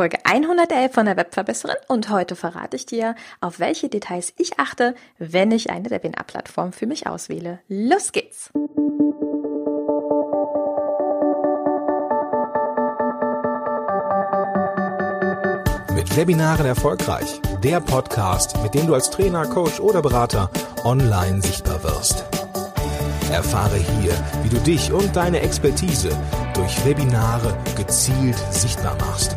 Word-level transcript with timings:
Folge 0.00 0.16
111 0.24 0.94
von 0.94 1.04
der 1.04 1.18
Webverbesserin 1.18 1.76
und 1.86 2.08
heute 2.08 2.34
verrate 2.34 2.74
ich 2.74 2.86
dir, 2.86 3.14
auf 3.42 3.60
welche 3.60 3.90
Details 3.90 4.32
ich 4.38 4.58
achte, 4.58 4.94
wenn 5.18 5.50
ich 5.50 5.68
eine 5.68 5.90
Webinar-Plattform 5.90 6.72
für 6.72 6.86
mich 6.86 7.06
auswähle. 7.06 7.58
Los 7.68 8.10
geht's! 8.10 8.50
Mit 15.94 16.16
Webinaren 16.16 16.64
erfolgreich. 16.64 17.38
Der 17.62 17.80
Podcast, 17.80 18.56
mit 18.62 18.72
dem 18.72 18.86
du 18.86 18.94
als 18.94 19.10
Trainer, 19.10 19.44
Coach 19.44 19.80
oder 19.80 20.00
Berater 20.00 20.50
online 20.82 21.42
sichtbar 21.42 21.84
wirst. 21.84 22.24
Erfahre 23.30 23.76
hier, 23.76 24.14
wie 24.44 24.48
du 24.48 24.56
dich 24.60 24.90
und 24.92 25.14
deine 25.14 25.40
Expertise 25.40 26.08
durch 26.54 26.86
Webinare 26.86 27.54
gezielt 27.76 28.38
sichtbar 28.50 28.96
machst. 28.98 29.36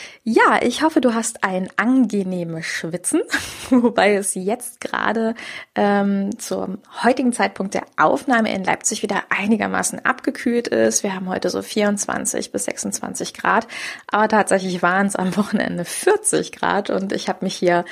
Ja, 0.23 0.59
ich 0.61 0.83
hoffe, 0.83 1.01
du 1.01 1.15
hast 1.15 1.43
ein 1.43 1.67
angenehmes 1.77 2.67
Schwitzen, 2.67 3.21
wobei 3.71 4.13
es 4.13 4.35
jetzt 4.35 4.79
gerade 4.79 5.33
ähm, 5.73 6.37
zum 6.37 6.77
heutigen 7.01 7.33
Zeitpunkt 7.33 7.73
der 7.73 7.85
Aufnahme 7.97 8.53
in 8.53 8.63
Leipzig 8.63 9.01
wieder 9.01 9.23
einigermaßen 9.29 10.05
abgekühlt 10.05 10.67
ist. 10.67 11.01
Wir 11.01 11.15
haben 11.15 11.27
heute 11.27 11.49
so 11.49 11.63
24 11.63 12.51
bis 12.51 12.65
26 12.65 13.33
Grad, 13.33 13.67
aber 14.11 14.27
tatsächlich 14.27 14.83
waren 14.83 15.07
es 15.07 15.15
am 15.15 15.35
Wochenende 15.37 15.85
40 15.85 16.51
Grad 16.51 16.91
und 16.91 17.13
ich 17.13 17.27
habe 17.27 17.43
mich 17.43 17.55
hier 17.55 17.83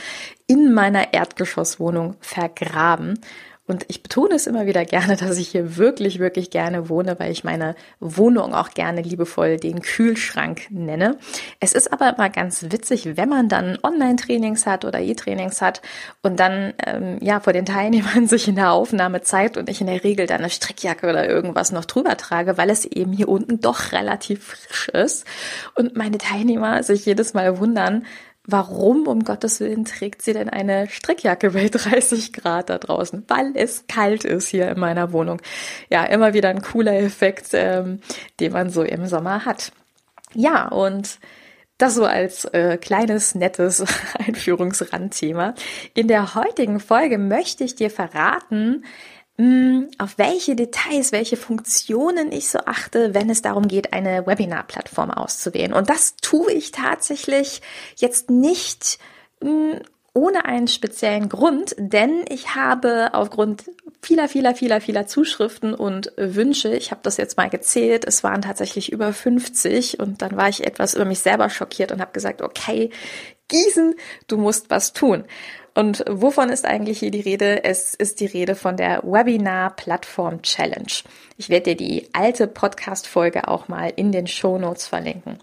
in 0.46 0.72
meiner 0.72 1.14
Erdgeschosswohnung 1.14 2.16
vergraben. 2.20 3.20
Und 3.70 3.86
ich 3.88 4.02
betone 4.02 4.34
es 4.34 4.48
immer 4.48 4.66
wieder 4.66 4.84
gerne, 4.84 5.16
dass 5.20 5.38
ich 5.38 5.50
hier 5.50 5.78
wirklich, 5.78 6.18
wirklich 6.18 6.50
gerne 6.50 6.90
wohne, 6.90 7.20
weil 7.20 7.32
ich 7.32 7.44
meine 7.44 7.76
Wohnung 8.00 8.56
auch 8.56 8.72
gerne 8.72 9.04
liebevoll 9.04 9.58
den 9.58 9.84
Kühlschrank 9.84 10.72
nenne. 10.72 11.18
Es 11.60 11.74
ist 11.74 11.94
aber 11.94 12.16
immer 12.16 12.32
ganz 12.32 12.66
witzig, 12.72 13.16
wenn 13.16 13.30
man 13.30 13.48
dann 13.48 13.78
Online-Trainings 13.84 14.66
hat 14.66 14.86
oder 14.86 15.00
E-Trainings 15.00 15.62
hat 15.62 15.84
und 16.24 16.40
dann 16.40 16.74
ähm, 16.84 17.20
ja 17.22 17.40
vor 17.40 17.54
den 17.54 17.66
Teilnehmern 17.66 18.28
sich 18.28 18.48
in 18.48 18.56
der 18.56 18.72
Aufnahme 18.72 19.22
zeigt 19.22 19.56
und 19.56 19.70
ich 19.70 19.82
in 19.82 19.88
der 19.88 20.04
Regel 20.04 20.26
dann 20.26 20.40
eine 20.40 20.50
Strickjacke 20.50 21.08
oder 21.08 21.30
irgendwas 21.30 21.72
noch 21.72 21.86
drüber 21.86 22.18
trage, 22.18 22.58
weil 22.58 22.72
es 22.72 22.86
eben 22.86 23.14
hier 23.14 23.30
unten 23.30 23.62
doch 23.62 23.92
relativ 23.92 24.46
frisch 24.46 24.90
ist 24.90 25.28
und 25.76 25.96
meine 25.96 26.18
Teilnehmer 26.18 26.82
sich 26.82 27.06
jedes 27.06 27.36
Mal 27.36 27.60
wundern, 27.60 28.04
Warum 28.52 29.08
um 29.08 29.24
Gottes 29.24 29.60
Willen 29.60 29.86
trägt 29.86 30.22
sie 30.22 30.34
denn 30.34 30.50
eine 30.50 30.90
Strickjacke 30.90 31.52
bei 31.52 31.68
30 31.72 32.34
Grad 32.34 32.70
da 32.70 32.78
draußen? 32.78 33.26
Weil 33.28 33.52
es 33.56 33.86
kalt 33.88 34.26
ist 34.26 34.48
hier 34.48 34.70
in 34.70 34.80
meiner 34.80 35.12
Wohnung. 35.12 35.42
Ja, 35.90 36.04
immer 36.06 36.34
wieder 36.34 36.50
ein 36.50 36.62
cooler 36.62 36.94
Effekt, 36.94 37.50
ähm, 37.54 38.00
den 38.40 38.54
man 38.54 38.70
so 38.70 38.84
im 38.84 39.06
Sommer 39.06 39.46
hat. 39.46 39.72
Ja, 40.34 40.68
und 40.68 41.20
das 41.78 41.96
so 41.96 42.06
als 42.06 42.46
äh, 42.46 42.78
kleines, 42.78 43.36
nettes 43.36 43.84
Einführungsrandthema. 44.18 45.54
In 45.94 46.08
der 46.08 46.36
heutigen 46.36 46.80
Folge 46.80 47.18
möchte 47.18 47.64
ich 47.64 47.76
dir 47.76 47.90
verraten, 47.90 48.84
auf 49.98 50.18
welche 50.18 50.56
Details, 50.56 51.14
welche 51.14 51.38
Funktionen 51.38 52.34
ich 52.34 52.50
so 52.50 52.60
achte, 52.66 53.14
wenn 53.14 53.30
es 53.30 53.42
darum 53.42 53.70
geht, 53.70 53.94
eine 53.94 54.28
Webinar-Plattform 54.28 55.12
auszuwählen. 55.12 55.72
Und 55.72 55.90
das 55.90 56.18
tue 56.18 56.52
ich 56.52 56.72
tatsächlich 56.72 57.62
jetzt 57.96 58.30
nicht 58.30 59.00
hm, 59.42 59.80
ohne 60.14 60.44
einen 60.44 60.68
speziellen 60.68 61.30
Grund, 61.30 61.74
denn 61.78 62.26
ich 62.28 62.56
habe 62.56 63.12
aufgrund 63.14 63.64
vieler, 64.02 64.28
vieler, 64.28 64.56
vieler, 64.56 64.82
vieler 64.82 65.08
Zuschriften 65.08 65.74
und 65.74 66.12
Wünsche, 66.18 66.76
ich 66.76 66.92
habe 66.92 67.02
das 67.04 67.16
jetzt 67.16 67.38
mal 67.38 67.50
gezählt, 67.50 68.06
es 68.06 68.24
waren 68.24 68.42
tatsächlich 68.42 68.92
über 68.92 69.14
50 69.14 70.00
und 70.00 70.22
dann 70.22 70.36
war 70.36 70.50
ich 70.50 70.66
etwas 70.66 70.96
über 70.96 71.06
mich 71.06 71.20
selber 71.20 71.50
schockiert 71.50 71.94
und 71.94 72.02
habe 72.02 72.12
gesagt, 72.12 72.42
okay, 72.42 72.90
Gießen, 73.48 73.96
du 74.28 74.38
musst 74.38 74.70
was 74.70 74.94
tun. 74.94 75.24
Und 75.80 76.04
wovon 76.10 76.50
ist 76.50 76.66
eigentlich 76.66 77.00
hier 77.00 77.10
die 77.10 77.22
Rede? 77.22 77.64
Es 77.64 77.96
ist 77.96 78.20
die 78.20 78.26
Rede 78.26 78.56
von 78.56 78.76
der 78.76 79.02
Webinar 79.02 79.78
Plattform 79.78 80.42
Challenge. 80.42 80.92
Ich 81.38 81.48
werde 81.48 81.74
dir 81.74 81.78
die 81.78 82.10
alte 82.12 82.48
Podcast-Folge 82.48 83.48
auch 83.48 83.70
mal 83.70 83.94
in 83.96 84.12
den 84.12 84.28
Show 84.28 84.58
Notes 84.58 84.88
verlinken. 84.88 85.40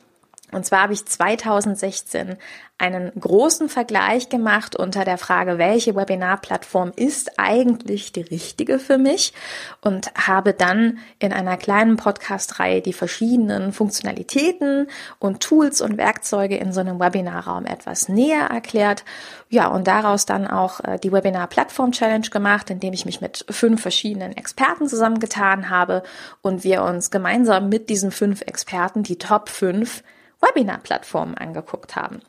Und 0.52 0.64
zwar 0.64 0.82
habe 0.82 0.92
ich 0.92 1.04
2016 1.04 2.36
einen 2.78 3.10
großen 3.18 3.70
Vergleich 3.70 4.28
gemacht 4.28 4.76
unter 4.76 5.04
der 5.04 5.16
Frage, 5.16 5.56
welche 5.56 5.96
Webinar-Plattform 5.96 6.92
ist 6.94 7.38
eigentlich 7.38 8.12
die 8.12 8.20
richtige 8.20 8.78
für 8.78 8.98
mich 8.98 9.32
und 9.80 10.12
habe 10.14 10.52
dann 10.52 10.98
in 11.18 11.32
einer 11.32 11.56
kleinen 11.56 11.96
Podcast-Reihe 11.96 12.82
die 12.82 12.92
verschiedenen 12.92 13.72
Funktionalitäten 13.72 14.88
und 15.18 15.42
Tools 15.42 15.80
und 15.80 15.96
Werkzeuge 15.96 16.58
in 16.58 16.72
so 16.72 16.80
einem 16.80 17.00
Webinarraum 17.00 17.64
etwas 17.64 18.10
näher 18.10 18.48
erklärt. 18.50 19.04
Ja, 19.48 19.68
und 19.68 19.88
daraus 19.88 20.26
dann 20.26 20.46
auch 20.46 20.80
äh, 20.80 20.98
die 20.98 21.12
Webinar-Plattform-Challenge 21.12 22.28
gemacht, 22.28 22.68
indem 22.68 22.92
ich 22.92 23.06
mich 23.06 23.22
mit 23.22 23.46
fünf 23.48 23.80
verschiedenen 23.80 24.36
Experten 24.36 24.86
zusammengetan 24.86 25.70
habe 25.70 26.02
und 26.42 26.62
wir 26.62 26.82
uns 26.82 27.10
gemeinsam 27.10 27.70
mit 27.70 27.88
diesen 27.88 28.10
fünf 28.10 28.42
Experten 28.42 29.02
die 29.02 29.16
Top 29.16 29.48
5 29.48 30.02
Webinar-Plattformen 30.40 31.36
angeguckt 31.36 31.96
haben. 31.96 32.20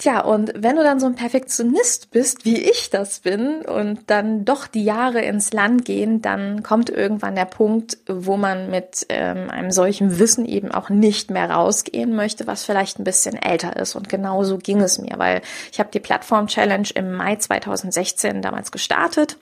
Tja, 0.00 0.20
und 0.20 0.52
wenn 0.54 0.76
du 0.76 0.84
dann 0.84 1.00
so 1.00 1.06
ein 1.06 1.16
Perfektionist 1.16 2.12
bist, 2.12 2.44
wie 2.44 2.56
ich 2.56 2.88
das 2.88 3.18
bin, 3.18 3.62
und 3.62 4.02
dann 4.06 4.44
doch 4.44 4.68
die 4.68 4.84
Jahre 4.84 5.22
ins 5.22 5.52
Land 5.52 5.84
gehen, 5.84 6.22
dann 6.22 6.62
kommt 6.62 6.88
irgendwann 6.88 7.34
der 7.34 7.46
Punkt, 7.46 7.98
wo 8.06 8.36
man 8.36 8.70
mit 8.70 9.06
ähm, 9.08 9.50
einem 9.50 9.72
solchen 9.72 10.20
Wissen 10.20 10.46
eben 10.46 10.70
auch 10.70 10.88
nicht 10.88 11.32
mehr 11.32 11.50
rausgehen 11.50 12.14
möchte, 12.14 12.46
was 12.46 12.64
vielleicht 12.64 13.00
ein 13.00 13.04
bisschen 13.04 13.34
älter 13.34 13.74
ist. 13.74 13.96
Und 13.96 14.08
genau 14.08 14.44
so 14.44 14.58
ging 14.58 14.80
es 14.80 15.00
mir, 15.00 15.18
weil 15.18 15.42
ich 15.72 15.80
habe 15.80 15.90
die 15.92 15.98
Plattform 15.98 16.46
Challenge 16.46 16.88
im 16.94 17.14
Mai 17.14 17.34
2016 17.34 18.40
damals 18.40 18.70
gestartet 18.70 19.36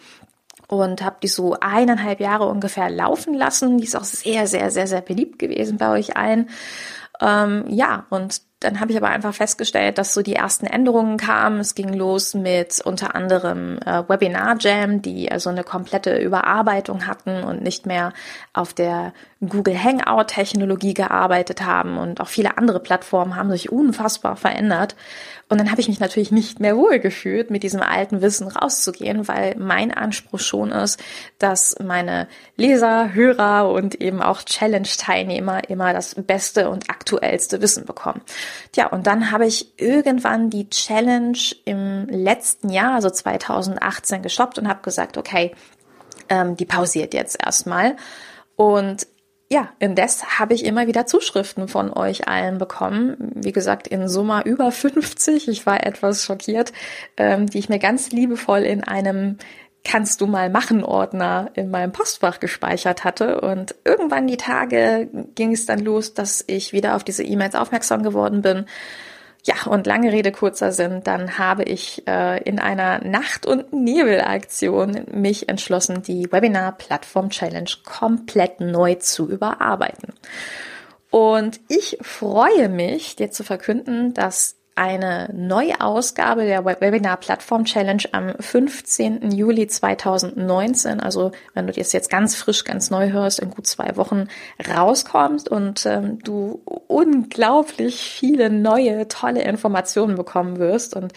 und 0.69 1.03
habe 1.03 1.17
die 1.23 1.29
so 1.29 1.57
eineinhalb 1.61 2.19
Jahre 2.19 2.47
ungefähr 2.47 2.89
laufen 2.89 3.35
lassen. 3.35 3.77
Die 3.77 3.85
ist 3.85 3.95
auch 3.95 4.05
sehr, 4.05 4.47
sehr, 4.47 4.71
sehr, 4.71 4.87
sehr 4.87 5.03
beliebt 5.03 5.39
gewesen 5.39 5.77
bei 5.77 5.91
euch 5.91 6.17
allen. 6.17 6.49
Ähm, 7.21 7.65
ja, 7.69 8.07
und 8.11 8.43
dann 8.61 8.81
habe 8.81 8.91
ich 8.91 8.97
aber 8.97 9.09
einfach 9.09 9.35
festgestellt, 9.35 9.99
dass 9.99 10.15
so 10.15 10.23
die 10.23 10.35
ersten 10.35 10.67
Änderungen 10.67 11.19
kamen. 11.19 11.61
Es 11.61 11.75
ging 11.75 11.93
los 11.93 12.33
mit 12.33 12.81
unter 12.83 13.15
anderem 13.15 13.79
äh, 13.85 14.09
Webinar 14.09 14.57
Jam, 14.59 15.03
die 15.03 15.31
also 15.31 15.51
eine 15.51 15.63
komplette 15.63 16.17
Überarbeitung 16.17 17.07
hatten 17.07 17.45
und 17.45 17.63
nicht 17.63 17.85
mehr 17.85 18.15
auf 18.55 18.73
der 18.73 19.13
Google 19.47 19.79
Hangout 19.79 20.29
Technologie 20.29 20.95
gearbeitet 20.95 21.67
haben 21.67 21.99
und 21.99 22.21
auch 22.23 22.29
viele 22.29 22.57
andere 22.57 22.81
Plattformen 22.81 23.37
haben 23.37 23.51
sich 23.51 23.71
unfassbar 23.71 24.37
verändert. 24.37 24.97
Und 25.49 25.59
dann 25.59 25.71
habe 25.71 25.81
ich 25.81 25.89
mich 25.89 26.01
natürlich 26.01 26.33
nicht 26.33 26.59
mehr 26.59 26.77
wohl 26.77 26.99
gefühlt, 26.99 27.51
mit 27.51 27.63
diesem 27.63 27.81
alten 27.81 28.21
Wissen 28.21 28.49
rauszugehen, 28.49 29.29
weil 29.29 29.55
mein 29.57 29.93
Anspruch 29.93 30.41
schon 30.41 30.73
ist, 30.73 31.01
dass 31.39 31.77
meine 31.79 32.27
Leser, 32.57 33.15
Hörer 33.15 33.71
und 33.71 33.95
eben 34.01 34.23
auch 34.23 34.43
Challenge-Teilnehmer 34.43 35.69
immer 35.69 35.93
das 35.93 36.17
beste 36.17 36.69
und 36.69 36.91
aktuellste 36.91 37.61
Wissen 37.61 37.85
bekommen. 37.85 38.23
Tja, 38.73 38.87
und 38.87 39.07
dann 39.07 39.31
habe 39.31 39.47
ich 39.47 39.79
irgendwann 39.81 40.51
die 40.51 40.69
Challenge 40.71 41.39
im 41.65 42.07
letzten 42.09 42.71
Jahr, 42.71 42.95
also 42.95 43.11
2018, 43.11 44.23
gestoppt 44.23 44.59
und 44.59 44.69
habe 44.69 44.83
gesagt, 44.83 45.17
okay, 45.17 45.55
ähm, 46.29 46.57
die 46.57 46.67
pausiert 46.67 47.15
jetzt 47.15 47.39
erstmal. 47.45 47.97
Und 48.57 49.07
ja, 49.49 49.69
indes 49.79 50.39
habe 50.41 50.55
ich 50.55 50.65
immer 50.65 50.89
wieder 50.89 51.07
Zuschriften 51.07 51.69
von 51.69 51.93
euch 51.93 52.27
allen 52.27 52.59
bekommen. 52.59 53.31
Wie 53.37 53.53
gesagt, 53.53 53.87
in 53.87 54.09
Summe 54.09 54.43
über 54.45 54.73
50. 54.73 55.47
Ich 55.47 55.67
war 55.67 55.87
etwas 55.87 56.25
schockiert, 56.25 56.73
ähm, 57.17 57.47
die 57.47 57.59
ich 57.59 57.69
mir 57.69 57.79
ganz 57.79 58.11
liebevoll 58.11 58.61
in 58.61 58.83
einem 58.83 59.39
Kannst 59.89 60.21
du 60.21 60.27
mal 60.27 60.51
machen 60.51 60.83
Ordner 60.83 61.51
in 61.55 61.71
meinem 61.71 61.93
Postfach 61.93 62.41
gespeichert 62.41 63.05
hatte. 63.05 63.41
Und 63.41 63.77
irgendwann 63.85 64.27
die 64.27 64.37
Tage 64.37 65.09
ging 65.37 65.53
es 65.53 65.65
dann 65.65 65.79
los, 65.79 66.13
dass 66.13 66.43
ich 66.49 66.73
wieder 66.73 66.97
auf 66.97 67.05
diese 67.05 67.23
E-Mails 67.23 67.55
aufmerksam 67.55 68.03
geworden 68.03 68.43
bin 68.43 68.67
ja, 69.47 69.55
und 69.71 69.87
lange 69.87 70.13
Rede, 70.13 70.33
kurzer 70.33 70.73
Sinn, 70.73 71.03
dann 71.05 71.39
habe 71.39 71.63
ich 71.63 72.03
äh, 72.09 72.43
in 72.43 72.59
einer 72.59 73.05
Nacht- 73.05 73.47
und 73.47 73.73
Nebelaktion 73.73 75.07
mich 75.13 75.49
entschlossen, 75.49 76.03
die 76.03 76.31
Webinar 76.33 76.73
Plattform 76.73 77.31
Challenge 77.31 77.71
komplett 77.85 78.61
neu 78.61 78.97
zu 78.97 79.29
überarbeiten. 79.29 80.15
Und 81.11 81.61
ich 81.69 81.99
freue 82.03 82.69
mich, 82.69 83.15
dir 83.15 83.31
zu 83.31 83.45
verkünden, 83.45 84.13
dass 84.15 84.56
eine 84.77 85.31
neue 85.33 85.81
Ausgabe 85.81 86.45
der 86.45 86.65
Webinar 86.67 87.17
Plattform 87.17 87.65
Challenge 87.65 88.03
am 88.13 88.35
15. 88.39 89.33
Juli 89.33 89.67
2019. 89.67 91.01
Also 91.01 91.33
wenn 91.55 91.67
du 91.67 91.73
das 91.73 91.93
jetzt 91.93 92.11
ganz 92.11 92.37
frisch, 92.37 92.63
ganz 92.65 92.91
neu 92.91 93.11
hörst, 93.11 93.41
in 93.41 93.51
gut 93.51 93.67
zwei 93.67 93.97
Wochen 93.97 94.29
rauskommst 94.69 95.49
und 95.49 95.87
ähm, 95.87 96.19
du 96.23 96.61
unglaublich 96.89 98.03
viele 98.03 98.51
neue, 98.51 99.09
tolle 99.09 99.43
Informationen 99.43 100.15
bekommen 100.15 100.59
wirst. 100.59 100.95
Und 100.95 101.15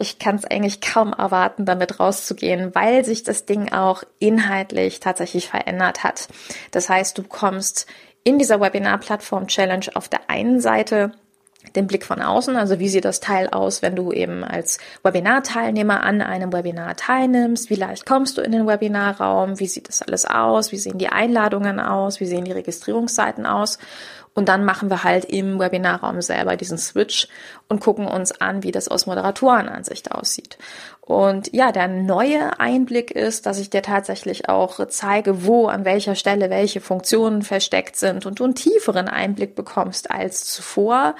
ich 0.00 0.18
kann 0.18 0.34
es 0.34 0.44
eigentlich 0.44 0.80
kaum 0.80 1.12
erwarten, 1.12 1.64
damit 1.64 2.00
rauszugehen, 2.00 2.74
weil 2.74 3.04
sich 3.04 3.22
das 3.22 3.44
Ding 3.44 3.72
auch 3.72 4.02
inhaltlich 4.18 4.98
tatsächlich 4.98 5.48
verändert 5.48 6.02
hat. 6.02 6.26
Das 6.72 6.88
heißt, 6.88 7.16
du 7.16 7.22
kommst 7.22 7.86
in 8.24 8.38
dieser 8.38 8.60
Webinar-Plattform 8.60 9.46
Challenge 9.46 9.86
auf 9.94 10.08
der 10.08 10.28
einen 10.28 10.60
Seite 10.60 11.12
den 11.74 11.86
Blick 11.86 12.04
von 12.04 12.20
außen, 12.20 12.56
also 12.56 12.78
wie 12.78 12.88
sieht 12.88 13.04
das 13.04 13.20
Teil 13.20 13.48
aus, 13.48 13.82
wenn 13.82 13.96
du 13.96 14.12
eben 14.12 14.44
als 14.44 14.78
Webinar-Teilnehmer 15.02 16.02
an 16.02 16.20
einem 16.20 16.52
Webinar 16.52 16.96
teilnimmst, 16.96 17.70
wie 17.70 17.76
leicht 17.76 18.06
kommst 18.06 18.38
du 18.38 18.42
in 18.42 18.52
den 18.52 18.66
Webinarraum, 18.66 19.58
wie 19.58 19.66
sieht 19.66 19.88
das 19.88 20.02
alles 20.02 20.26
aus, 20.26 20.72
wie 20.72 20.78
sehen 20.78 20.98
die 20.98 21.08
Einladungen 21.08 21.80
aus, 21.80 22.20
wie 22.20 22.26
sehen 22.26 22.44
die 22.44 22.52
Registrierungsseiten 22.52 23.46
aus? 23.46 23.78
Und 24.34 24.48
dann 24.48 24.64
machen 24.64 24.88
wir 24.88 25.04
halt 25.04 25.26
im 25.26 25.58
Webinarraum 25.58 26.22
selber 26.22 26.56
diesen 26.56 26.78
Switch 26.78 27.28
und 27.68 27.80
gucken 27.80 28.06
uns 28.06 28.32
an, 28.32 28.62
wie 28.62 28.72
das 28.72 28.88
aus 28.88 29.06
Moderatorenansicht 29.06 30.10
aussieht. 30.12 30.56
Und 31.04 31.52
ja, 31.52 31.72
der 31.72 31.88
neue 31.88 32.60
Einblick 32.60 33.10
ist, 33.10 33.46
dass 33.46 33.58
ich 33.58 33.70
dir 33.70 33.82
tatsächlich 33.82 34.48
auch 34.48 34.78
zeige, 34.86 35.44
wo, 35.44 35.66
an 35.66 35.84
welcher 35.84 36.14
Stelle 36.14 36.48
welche 36.48 36.80
Funktionen 36.80 37.42
versteckt 37.42 37.96
sind 37.96 38.24
und 38.24 38.38
du 38.38 38.44
einen 38.44 38.54
tieferen 38.54 39.08
Einblick 39.08 39.56
bekommst 39.56 40.12
als 40.12 40.44
zuvor 40.44 41.16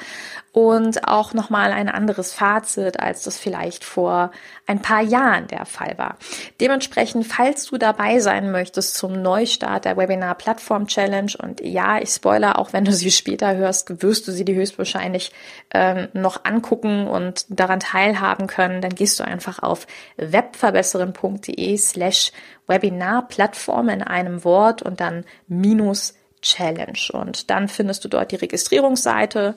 und 0.52 1.08
auch 1.08 1.32
nochmal 1.32 1.72
ein 1.72 1.88
anderes 1.88 2.32
Fazit, 2.32 3.00
als 3.00 3.24
das 3.24 3.38
vielleicht 3.38 3.84
vor 3.84 4.30
ein 4.66 4.82
paar 4.82 5.02
Jahren 5.02 5.46
der 5.48 5.64
Fall 5.64 5.94
war. 5.96 6.16
Dementsprechend, 6.60 7.26
falls 7.26 7.66
du 7.66 7.78
dabei 7.78 8.20
sein 8.20 8.52
möchtest 8.52 8.94
zum 8.94 9.20
Neustart 9.20 9.86
der 9.86 9.96
Webinar 9.96 10.36
Plattform 10.36 10.86
Challenge 10.86 11.32
und 11.42 11.60
ja, 11.60 11.98
ich 11.98 12.10
spoiler, 12.10 12.58
auch 12.58 12.72
wenn 12.72 12.84
du 12.84 12.92
sie 12.92 13.10
später 13.10 13.56
hörst, 13.56 14.02
wirst 14.02 14.28
du 14.28 14.32
sie 14.32 14.44
dir 14.44 14.54
höchstwahrscheinlich 14.54 15.32
ähm, 15.72 16.08
noch 16.12 16.44
angucken 16.44 17.08
und 17.08 17.46
daran 17.48 17.80
teilhaben 17.80 18.46
können, 18.46 18.82
dann 18.82 18.94
gehst 18.94 19.18
du 19.18 19.24
einfach 19.24 19.62
auf 19.62 19.71
webverbesseren.de 20.16 21.76
slash 21.76 22.32
Webinar-Plattform 22.66 23.88
in 23.88 24.02
einem 24.02 24.44
Wort 24.44 24.82
und 24.82 25.00
dann 25.00 25.24
minus 25.48 26.14
Challenge. 26.40 26.98
Und 27.12 27.50
dann 27.50 27.68
findest 27.68 28.04
du 28.04 28.08
dort 28.08 28.32
die 28.32 28.36
Registrierungsseite. 28.36 29.54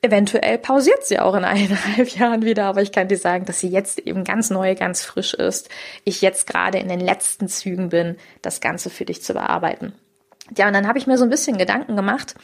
Eventuell 0.00 0.58
pausiert 0.58 1.06
sie 1.06 1.18
auch 1.18 1.34
in 1.34 1.44
eineinhalb 1.44 2.08
Jahren 2.10 2.42
wieder, 2.42 2.64
aber 2.66 2.82
ich 2.82 2.92
kann 2.92 3.08
dir 3.08 3.18
sagen, 3.18 3.46
dass 3.46 3.60
sie 3.60 3.68
jetzt 3.68 3.98
eben 3.98 4.24
ganz 4.24 4.50
neu, 4.50 4.74
ganz 4.74 5.02
frisch 5.04 5.34
ist. 5.34 5.68
Ich 6.04 6.20
jetzt 6.20 6.46
gerade 6.46 6.78
in 6.78 6.88
den 6.88 7.00
letzten 7.00 7.48
Zügen 7.48 7.88
bin, 7.88 8.16
das 8.42 8.60
Ganze 8.60 8.90
für 8.90 9.04
dich 9.04 9.22
zu 9.22 9.34
bearbeiten. 9.34 9.94
Ja, 10.56 10.66
und 10.66 10.74
dann 10.74 10.86
habe 10.86 10.98
ich 10.98 11.06
mir 11.06 11.16
so 11.16 11.24
ein 11.24 11.30
bisschen 11.30 11.56
Gedanken 11.56 11.96
gemacht, 11.96 12.34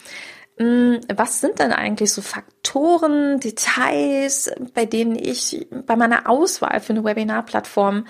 was 0.61 1.41
sind 1.41 1.59
denn 1.59 1.73
eigentlich 1.73 2.13
so 2.13 2.21
Faktoren, 2.21 3.41
Details, 3.41 4.53
bei 4.75 4.85
denen 4.85 5.17
ich 5.17 5.67
bei 5.87 5.97
meiner 5.97 6.29
Auswahl 6.29 6.81
für 6.81 6.93
eine 6.93 7.03
Webinarplattform 7.03 8.07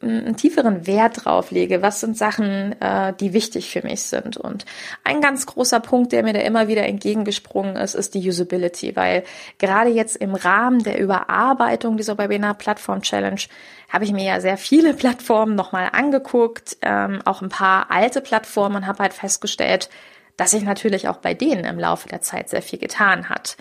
hm, 0.00 0.08
einen 0.08 0.36
tieferen 0.36 0.86
Wert 0.86 1.26
drauf 1.26 1.50
lege? 1.50 1.82
Was 1.82 2.00
sind 2.00 2.16
Sachen, 2.16 2.80
äh, 2.80 3.12
die 3.20 3.34
wichtig 3.34 3.70
für 3.70 3.82
mich 3.82 4.04
sind? 4.04 4.38
Und 4.38 4.64
ein 5.04 5.20
ganz 5.20 5.44
großer 5.44 5.80
Punkt, 5.80 6.12
der 6.12 6.22
mir 6.22 6.32
da 6.32 6.40
immer 6.40 6.68
wieder 6.68 6.84
entgegengesprungen 6.84 7.76
ist, 7.76 7.94
ist 7.94 8.14
die 8.14 8.26
Usability, 8.26 8.96
weil 8.96 9.22
gerade 9.58 9.90
jetzt 9.90 10.16
im 10.16 10.34
Rahmen 10.34 10.82
der 10.82 10.98
Überarbeitung 10.98 11.98
dieser 11.98 12.16
Webinar-Plattform-Challenge 12.16 13.42
habe 13.90 14.04
ich 14.04 14.12
mir 14.12 14.24
ja 14.24 14.40
sehr 14.40 14.56
viele 14.56 14.94
Plattformen 14.94 15.54
nochmal 15.54 15.90
angeguckt, 15.92 16.78
ähm, 16.80 17.20
auch 17.26 17.42
ein 17.42 17.50
paar 17.50 17.90
alte 17.90 18.22
Plattformen 18.22 18.76
und 18.76 18.86
habe 18.86 19.02
halt 19.02 19.12
festgestellt, 19.12 19.90
dass 20.40 20.52
sich 20.52 20.62
natürlich 20.62 21.06
auch 21.06 21.18
bei 21.18 21.34
denen 21.34 21.66
im 21.66 21.78
Laufe 21.78 22.08
der 22.08 22.22
Zeit 22.22 22.48
sehr 22.48 22.62
viel 22.62 22.78
getan 22.78 23.28
hat. 23.28 23.58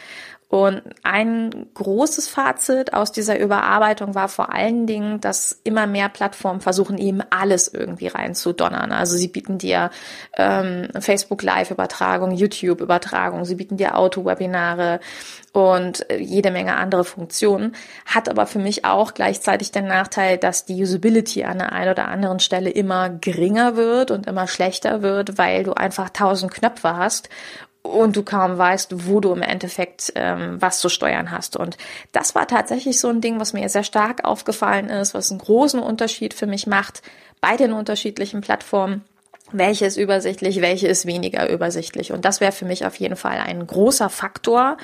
Und 0.50 0.82
ein 1.04 1.68
großes 1.76 2.28
Fazit 2.28 2.94
aus 2.94 3.12
dieser 3.12 3.40
Überarbeitung 3.40 4.16
war 4.16 4.28
vor 4.28 4.52
allen 4.52 4.88
Dingen, 4.88 5.22
dass 5.22 5.60
immer 5.64 5.86
mehr 5.86 6.10
Plattformen 6.10 6.60
versuchen, 6.60 6.98
eben 6.98 7.22
alles 7.30 7.68
irgendwie 7.72 8.08
reinzudonnern. 8.08 8.92
Also 8.92 9.16
sie 9.16 9.28
bieten 9.28 9.60
dir 9.60 9.92
ähm, 10.36 10.88
Facebook 11.00 11.44
Live-Übertragung, 11.44 12.32
YouTube-Übertragung, 12.32 13.46
sie 13.46 13.54
bieten 13.54 13.78
dir 13.78 13.96
Auto-Webinare 13.96 15.02
und 15.54 16.10
äh, 16.10 16.18
jede 16.18 16.50
Menge 16.50 16.78
andere 16.78 17.06
Funktionen. 17.06 17.76
Hat 18.08 18.28
aber 18.28 18.48
für 18.48 18.60
mich 18.60 18.86
auch 18.86 19.14
gleichzeitig 19.14 19.72
den 19.72 19.86
Nachteil, 19.86 20.40
dass 20.40 20.66
die 20.66 20.82
Usability 20.82 21.44
an 21.44 21.60
der 21.60 21.74
einen 21.74 21.92
oder 21.92 22.08
anderen 22.08 22.40
Stelle 22.40 22.72
immer 22.72 23.10
geringer 23.10 23.76
wird 23.76 24.10
und 24.10 24.26
immer 24.26 24.48
schlechter 24.48 25.04
wird, 25.04 25.38
weil 25.38 25.64
du 25.64 25.74
einfach 25.74 26.10
tausend 26.10 26.52
Knöpfe 26.52 26.98
hast 26.98 27.30
und 27.82 28.16
du 28.16 28.24
kaum 28.24 28.58
weißt, 28.58 29.08
wo 29.08 29.20
du 29.20 29.32
im 29.32 29.42
Endeffekt 29.42 30.12
ähm, 30.16 30.58
was 30.60 30.80
zu 30.80 30.90
steuern 30.90 31.32
hast. 31.32 31.56
Und 31.56 31.78
das 32.12 32.36
war 32.36 32.48
tatsächlich 32.48 33.00
so 33.00 33.10
ein 33.10 33.22
Ding, 33.22 33.40
was 33.40 33.54
mir 33.54 33.68
sehr 33.70 33.84
stark 33.84 34.26
aufgefallen 34.26 34.90
ist, 34.90 35.14
was 35.14 35.32
einen 35.32 35.40
großen 35.40 35.80
Unterschied 35.80 36.34
für 36.34 36.48
mich 36.48 36.68
macht 36.68 37.02
bei 37.42 37.56
den 37.56 37.74
unterschiedlichen 37.74 38.42
Plattformen 38.42 39.04
welche 39.52 39.86
ist 39.86 39.98
übersichtlich, 39.98 40.62
welche 40.62 40.88
ist 40.88 41.06
weniger 41.06 41.50
übersichtlich. 41.50 42.12
Und 42.12 42.26
das 42.26 42.42
wäre 42.42 42.52
für 42.52 42.66
mich 42.66 42.86
auf 42.86 42.96
jeden 42.96 43.16
Fall 43.16 43.40
ein 43.40 43.66
großer 43.66 44.10
Faktor. 44.10 44.78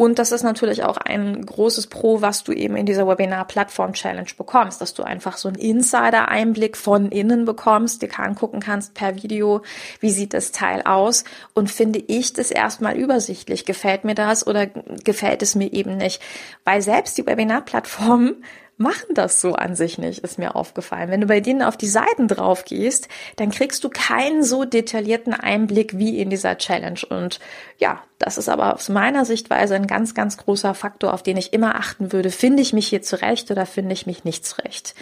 Und 0.00 0.18
das 0.18 0.32
ist 0.32 0.42
natürlich 0.42 0.82
auch 0.82 0.96
ein 0.96 1.44
großes 1.44 1.88
Pro, 1.88 2.22
was 2.22 2.42
du 2.42 2.52
eben 2.52 2.74
in 2.74 2.86
dieser 2.86 3.06
Webinar-Plattform-Challenge 3.06 4.30
bekommst, 4.34 4.80
dass 4.80 4.94
du 4.94 5.02
einfach 5.02 5.36
so 5.36 5.46
einen 5.46 5.58
Insider-Einblick 5.58 6.78
von 6.78 7.10
innen 7.10 7.44
bekommst, 7.44 8.00
dir 8.00 8.08
angucken 8.18 8.60
kannst 8.60 8.94
per 8.94 9.22
Video, 9.22 9.60
wie 10.00 10.08
sieht 10.08 10.32
das 10.32 10.52
Teil 10.52 10.80
aus 10.86 11.24
und 11.52 11.70
finde 11.70 12.02
ich 12.06 12.32
das 12.32 12.50
erstmal 12.50 12.96
übersichtlich. 12.96 13.66
Gefällt 13.66 14.04
mir 14.04 14.14
das 14.14 14.46
oder 14.46 14.68
gefällt 15.04 15.42
es 15.42 15.54
mir 15.54 15.70
eben 15.70 15.98
nicht? 15.98 16.22
Weil 16.64 16.80
selbst 16.80 17.18
die 17.18 17.26
Webinar-Plattform 17.26 18.36
machen 18.80 19.14
das 19.14 19.42
so 19.42 19.52
an 19.52 19.76
sich 19.76 19.98
nicht, 19.98 20.20
ist 20.20 20.38
mir 20.38 20.56
aufgefallen. 20.56 21.10
Wenn 21.10 21.20
du 21.20 21.26
bei 21.26 21.40
denen 21.40 21.62
auf 21.62 21.76
die 21.76 21.86
Seiten 21.86 22.28
drauf 22.28 22.64
gehst, 22.64 23.08
dann 23.36 23.50
kriegst 23.50 23.84
du 23.84 23.90
keinen 23.90 24.42
so 24.42 24.64
detaillierten 24.64 25.34
Einblick 25.34 25.98
wie 25.98 26.18
in 26.18 26.30
dieser 26.30 26.56
Challenge. 26.56 27.00
Und 27.10 27.40
ja, 27.76 28.02
das 28.18 28.38
ist 28.38 28.48
aber 28.48 28.74
aus 28.74 28.88
meiner 28.88 29.26
Sichtweise 29.26 29.74
ein 29.74 29.86
ganz, 29.86 30.14
ganz 30.14 30.38
großer 30.38 30.74
Faktor, 30.74 31.12
auf 31.12 31.22
den 31.22 31.36
ich 31.36 31.52
immer 31.52 31.74
achten 31.74 32.10
würde. 32.10 32.30
Finde 32.30 32.62
ich 32.62 32.72
mich 32.72 32.88
hier 32.88 33.02
zurecht 33.02 33.50
oder 33.50 33.66
finde 33.66 33.92
ich 33.92 34.06
mich 34.06 34.24
nicht 34.24 34.46
zurecht? 34.46 34.94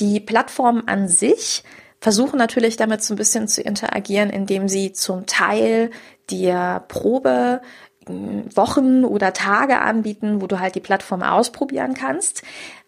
Die 0.00 0.18
Plattform 0.18 0.82
an 0.86 1.06
sich 1.06 1.62
versuchen 2.00 2.36
natürlich 2.36 2.76
damit 2.76 3.04
so 3.04 3.14
ein 3.14 3.16
bisschen 3.16 3.46
zu 3.46 3.62
interagieren, 3.62 4.28
indem 4.28 4.68
sie 4.68 4.92
zum 4.92 5.26
Teil 5.26 5.92
dir 6.30 6.82
Probe 6.88 7.62
Wochen 8.06 9.04
oder 9.04 9.32
Tage 9.32 9.80
anbieten, 9.80 10.42
wo 10.42 10.46
du 10.46 10.58
halt 10.60 10.74
die 10.74 10.80
Plattform 10.80 11.22
ausprobieren 11.22 11.94
kannst 11.94 12.42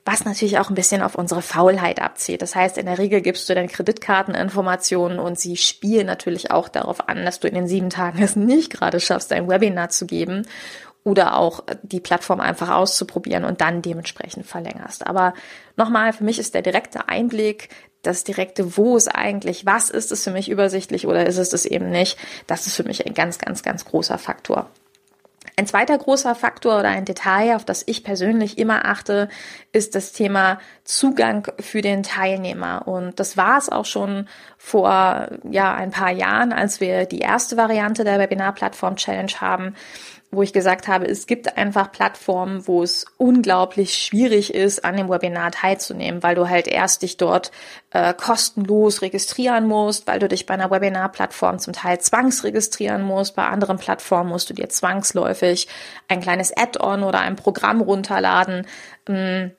was 0.06 0.24
natürlich 0.24 0.58
auch 0.58 0.70
ein 0.70 0.76
bisschen 0.76 1.02
auf 1.02 1.16
unsere 1.16 1.42
Faulheit 1.42 2.00
abzielt. 2.00 2.40
Das 2.40 2.54
heißt, 2.54 2.78
in 2.78 2.86
der 2.86 2.98
Regel 2.98 3.20
gibst 3.20 3.48
du 3.48 3.54
dann 3.54 3.66
Kreditkarteninformationen 3.66 5.18
und 5.18 5.38
sie 5.38 5.56
spielen 5.56 6.06
natürlich 6.06 6.52
auch 6.52 6.68
darauf 6.68 7.08
an, 7.08 7.24
dass 7.24 7.40
du 7.40 7.48
in 7.48 7.54
den 7.54 7.66
sieben 7.66 7.90
Tagen 7.90 8.22
es 8.22 8.36
nicht 8.36 8.72
gerade 8.72 9.00
schaffst, 9.00 9.32
ein 9.32 9.48
Webinar 9.48 9.88
zu 9.88 10.06
geben 10.06 10.46
oder 11.02 11.36
auch 11.36 11.64
die 11.82 12.00
Plattform 12.00 12.40
einfach 12.40 12.70
auszuprobieren 12.70 13.44
und 13.44 13.60
dann 13.60 13.82
dementsprechend 13.82 14.46
verlängerst. 14.46 15.06
Aber 15.06 15.34
nochmal, 15.76 16.12
für 16.12 16.24
mich 16.24 16.38
ist 16.38 16.54
der 16.54 16.62
direkte 16.62 17.08
Einblick, 17.08 17.68
das 18.02 18.22
direkte, 18.22 18.76
wo 18.76 18.96
es 18.96 19.08
eigentlich, 19.08 19.66
was 19.66 19.90
ist 19.90 20.12
es 20.12 20.22
für 20.22 20.30
mich 20.30 20.48
übersichtlich 20.48 21.08
oder 21.08 21.26
ist 21.26 21.38
es 21.38 21.50
das 21.50 21.64
eben 21.64 21.90
nicht, 21.90 22.16
das 22.46 22.68
ist 22.68 22.76
für 22.76 22.84
mich 22.84 23.04
ein 23.06 23.14
ganz, 23.14 23.38
ganz, 23.38 23.64
ganz 23.64 23.84
großer 23.84 24.18
Faktor. 24.18 24.70
Ein 25.58 25.66
zweiter 25.66 25.96
großer 25.96 26.34
Faktor 26.34 26.80
oder 26.80 26.90
ein 26.90 27.06
Detail, 27.06 27.56
auf 27.56 27.64
das 27.64 27.82
ich 27.86 28.04
persönlich 28.04 28.58
immer 28.58 28.84
achte, 28.84 29.30
ist 29.72 29.94
das 29.94 30.12
Thema 30.12 30.60
Zugang 30.84 31.50
für 31.60 31.80
den 31.80 32.02
Teilnehmer. 32.02 32.86
Und 32.86 33.18
das 33.18 33.38
war 33.38 33.56
es 33.56 33.70
auch 33.70 33.86
schon 33.86 34.28
vor 34.58 35.28
ja 35.50 35.74
ein 35.74 35.92
paar 35.92 36.10
Jahren, 36.10 36.52
als 36.52 36.80
wir 36.80 37.06
die 37.06 37.20
erste 37.20 37.56
Variante 37.56 38.04
der 38.04 38.18
Webinar-Plattform 38.18 38.96
Challenge 38.96 39.32
haben 39.40 39.74
wo 40.30 40.42
ich 40.42 40.52
gesagt 40.52 40.88
habe, 40.88 41.06
es 41.06 41.26
gibt 41.26 41.56
einfach 41.56 41.92
Plattformen, 41.92 42.66
wo 42.66 42.82
es 42.82 43.06
unglaublich 43.16 43.94
schwierig 43.94 44.54
ist, 44.54 44.84
an 44.84 44.96
dem 44.96 45.08
Webinar 45.08 45.50
teilzunehmen, 45.52 46.22
weil 46.22 46.34
du 46.34 46.48
halt 46.48 46.68
erst 46.68 47.02
dich 47.02 47.16
dort 47.16 47.52
äh, 47.90 48.12
kostenlos 48.12 49.02
registrieren 49.02 49.66
musst, 49.66 50.06
weil 50.06 50.18
du 50.18 50.28
dich 50.28 50.46
bei 50.46 50.54
einer 50.54 50.70
Webinar-Plattform 50.70 51.58
zum 51.58 51.72
Teil 51.72 52.00
zwangsregistrieren 52.00 53.02
musst. 53.02 53.36
Bei 53.36 53.46
anderen 53.46 53.78
Plattformen 53.78 54.30
musst 54.30 54.50
du 54.50 54.54
dir 54.54 54.68
zwangsläufig 54.68 55.68
ein 56.08 56.20
kleines 56.20 56.56
Add-on 56.56 57.02
oder 57.02 57.20
ein 57.20 57.36
Programm 57.36 57.80
runterladen. 57.80 58.66
Ähm, 59.08 59.52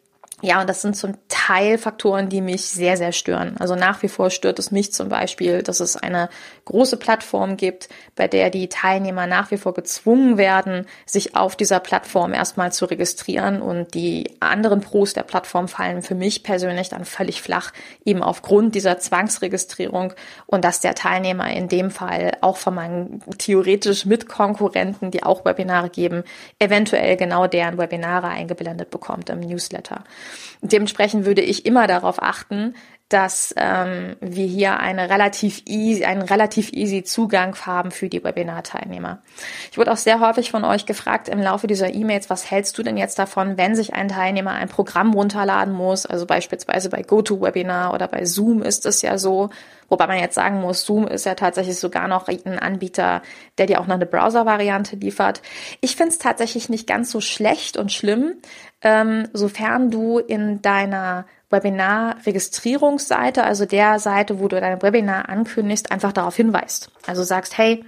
Ja, 0.43 0.61
und 0.61 0.69
das 0.69 0.83
sind 0.83 0.95
zum 0.95 1.15
Teil 1.29 1.79
Faktoren, 1.79 2.29
die 2.29 2.41
mich 2.41 2.67
sehr, 2.67 2.95
sehr 2.95 3.11
stören. 3.11 3.55
Also 3.57 3.73
nach 3.73 4.03
wie 4.03 4.07
vor 4.07 4.29
stört 4.29 4.59
es 4.59 4.69
mich 4.69 4.93
zum 4.93 5.09
Beispiel, 5.09 5.63
dass 5.63 5.79
es 5.79 5.95
eine 5.95 6.29
große 6.65 6.97
Plattform 6.97 7.57
gibt, 7.57 7.89
bei 8.15 8.27
der 8.27 8.51
die 8.51 8.69
Teilnehmer 8.69 9.25
nach 9.25 9.49
wie 9.49 9.57
vor 9.57 9.73
gezwungen 9.73 10.37
werden, 10.37 10.85
sich 11.07 11.35
auf 11.35 11.55
dieser 11.55 11.79
Plattform 11.79 12.35
erstmal 12.35 12.71
zu 12.71 12.85
registrieren 12.85 13.63
und 13.63 13.95
die 13.95 14.37
anderen 14.39 14.81
Pros 14.81 15.13
der 15.13 15.23
Plattform 15.23 15.67
fallen 15.67 16.03
für 16.03 16.13
mich 16.13 16.43
persönlich 16.43 16.89
dann 16.89 17.05
völlig 17.05 17.41
flach, 17.41 17.73
eben 18.05 18.21
aufgrund 18.21 18.75
dieser 18.75 18.99
Zwangsregistrierung 18.99 20.13
und 20.45 20.63
dass 20.63 20.81
der 20.81 20.93
Teilnehmer 20.93 21.51
in 21.51 21.67
dem 21.67 21.89
Fall 21.89 22.37
auch 22.41 22.57
von 22.57 22.75
meinen 22.75 23.23
theoretisch 23.39 24.05
Mitkonkurrenten, 24.05 25.09
die 25.09 25.23
auch 25.23 25.45
Webinare 25.45 25.89
geben, 25.89 26.23
eventuell 26.59 27.17
genau 27.17 27.47
deren 27.47 27.79
Webinare 27.79 28.27
eingeblendet 28.27 28.91
bekommt 28.91 29.31
im 29.31 29.39
Newsletter. 29.39 30.03
Dementsprechend 30.61 31.25
würde 31.25 31.41
ich 31.41 31.65
immer 31.65 31.87
darauf 31.87 32.21
achten, 32.21 32.75
dass 33.09 33.53
ähm, 33.55 34.17
wir 34.19 34.45
hier 34.45 34.79
eine 34.79 35.09
relativ 35.09 35.61
easy, 35.65 36.03
einen 36.03 36.23
relativ 36.23 36.73
easy 36.73 37.03
Zugang 37.03 37.55
haben 37.65 37.91
für 37.91 38.09
die 38.09 38.21
Webinar-Teilnehmer. 38.21 39.19
Ich 39.71 39.77
wurde 39.77 39.93
auch 39.93 39.97
sehr 39.97 40.19
häufig 40.19 40.51
von 40.51 40.65
euch 40.65 40.85
gefragt 40.85 41.29
im 41.29 41.39
Laufe 41.39 41.67
dieser 41.67 41.93
E-Mails, 41.93 42.29
was 42.29 42.51
hältst 42.51 42.77
du 42.77 42.83
denn 42.83 42.97
jetzt 42.97 43.17
davon, 43.17 43.57
wenn 43.57 43.75
sich 43.75 43.93
ein 43.93 44.09
Teilnehmer 44.09 44.51
ein 44.51 44.67
Programm 44.67 45.13
runterladen 45.13 45.73
muss? 45.73 46.05
Also 46.05 46.25
beispielsweise 46.25 46.89
bei 46.89 47.01
GoToWebinar 47.01 47.93
oder 47.93 48.09
bei 48.09 48.25
Zoom 48.25 48.61
ist 48.61 48.85
es 48.85 49.01
ja 49.01 49.17
so, 49.17 49.51
wobei 49.87 50.07
man 50.07 50.19
jetzt 50.19 50.35
sagen 50.35 50.59
muss, 50.59 50.83
Zoom 50.83 51.07
ist 51.07 51.25
ja 51.25 51.35
tatsächlich 51.35 51.79
sogar 51.79 52.09
noch 52.09 52.27
ein 52.27 52.59
Anbieter, 52.59 53.21
der 53.57 53.67
dir 53.67 53.79
auch 53.79 53.87
noch 53.87 53.95
eine 53.95 54.05
Browser-Variante 54.05 54.97
liefert. 54.97 55.41
Ich 55.79 55.95
finde 55.95 56.11
es 56.11 56.19
tatsächlich 56.19 56.67
nicht 56.67 56.87
ganz 56.87 57.09
so 57.09 57.21
schlecht 57.21 57.77
und 57.77 57.93
schlimm, 57.93 58.33
ähm, 58.81 59.29
sofern 59.31 59.91
du 59.91 60.19
in 60.19 60.61
deiner 60.61 61.25
Webinar-Registrierungsseite, 61.49 63.43
also 63.43 63.65
der 63.65 63.99
Seite, 63.99 64.39
wo 64.39 64.47
du 64.47 64.59
dein 64.59 64.81
Webinar 64.81 65.29
ankündigst, 65.29 65.91
einfach 65.91 66.11
darauf 66.11 66.35
hinweist. 66.35 66.91
Also 67.05 67.23
sagst, 67.23 67.57
hey, 67.57 67.85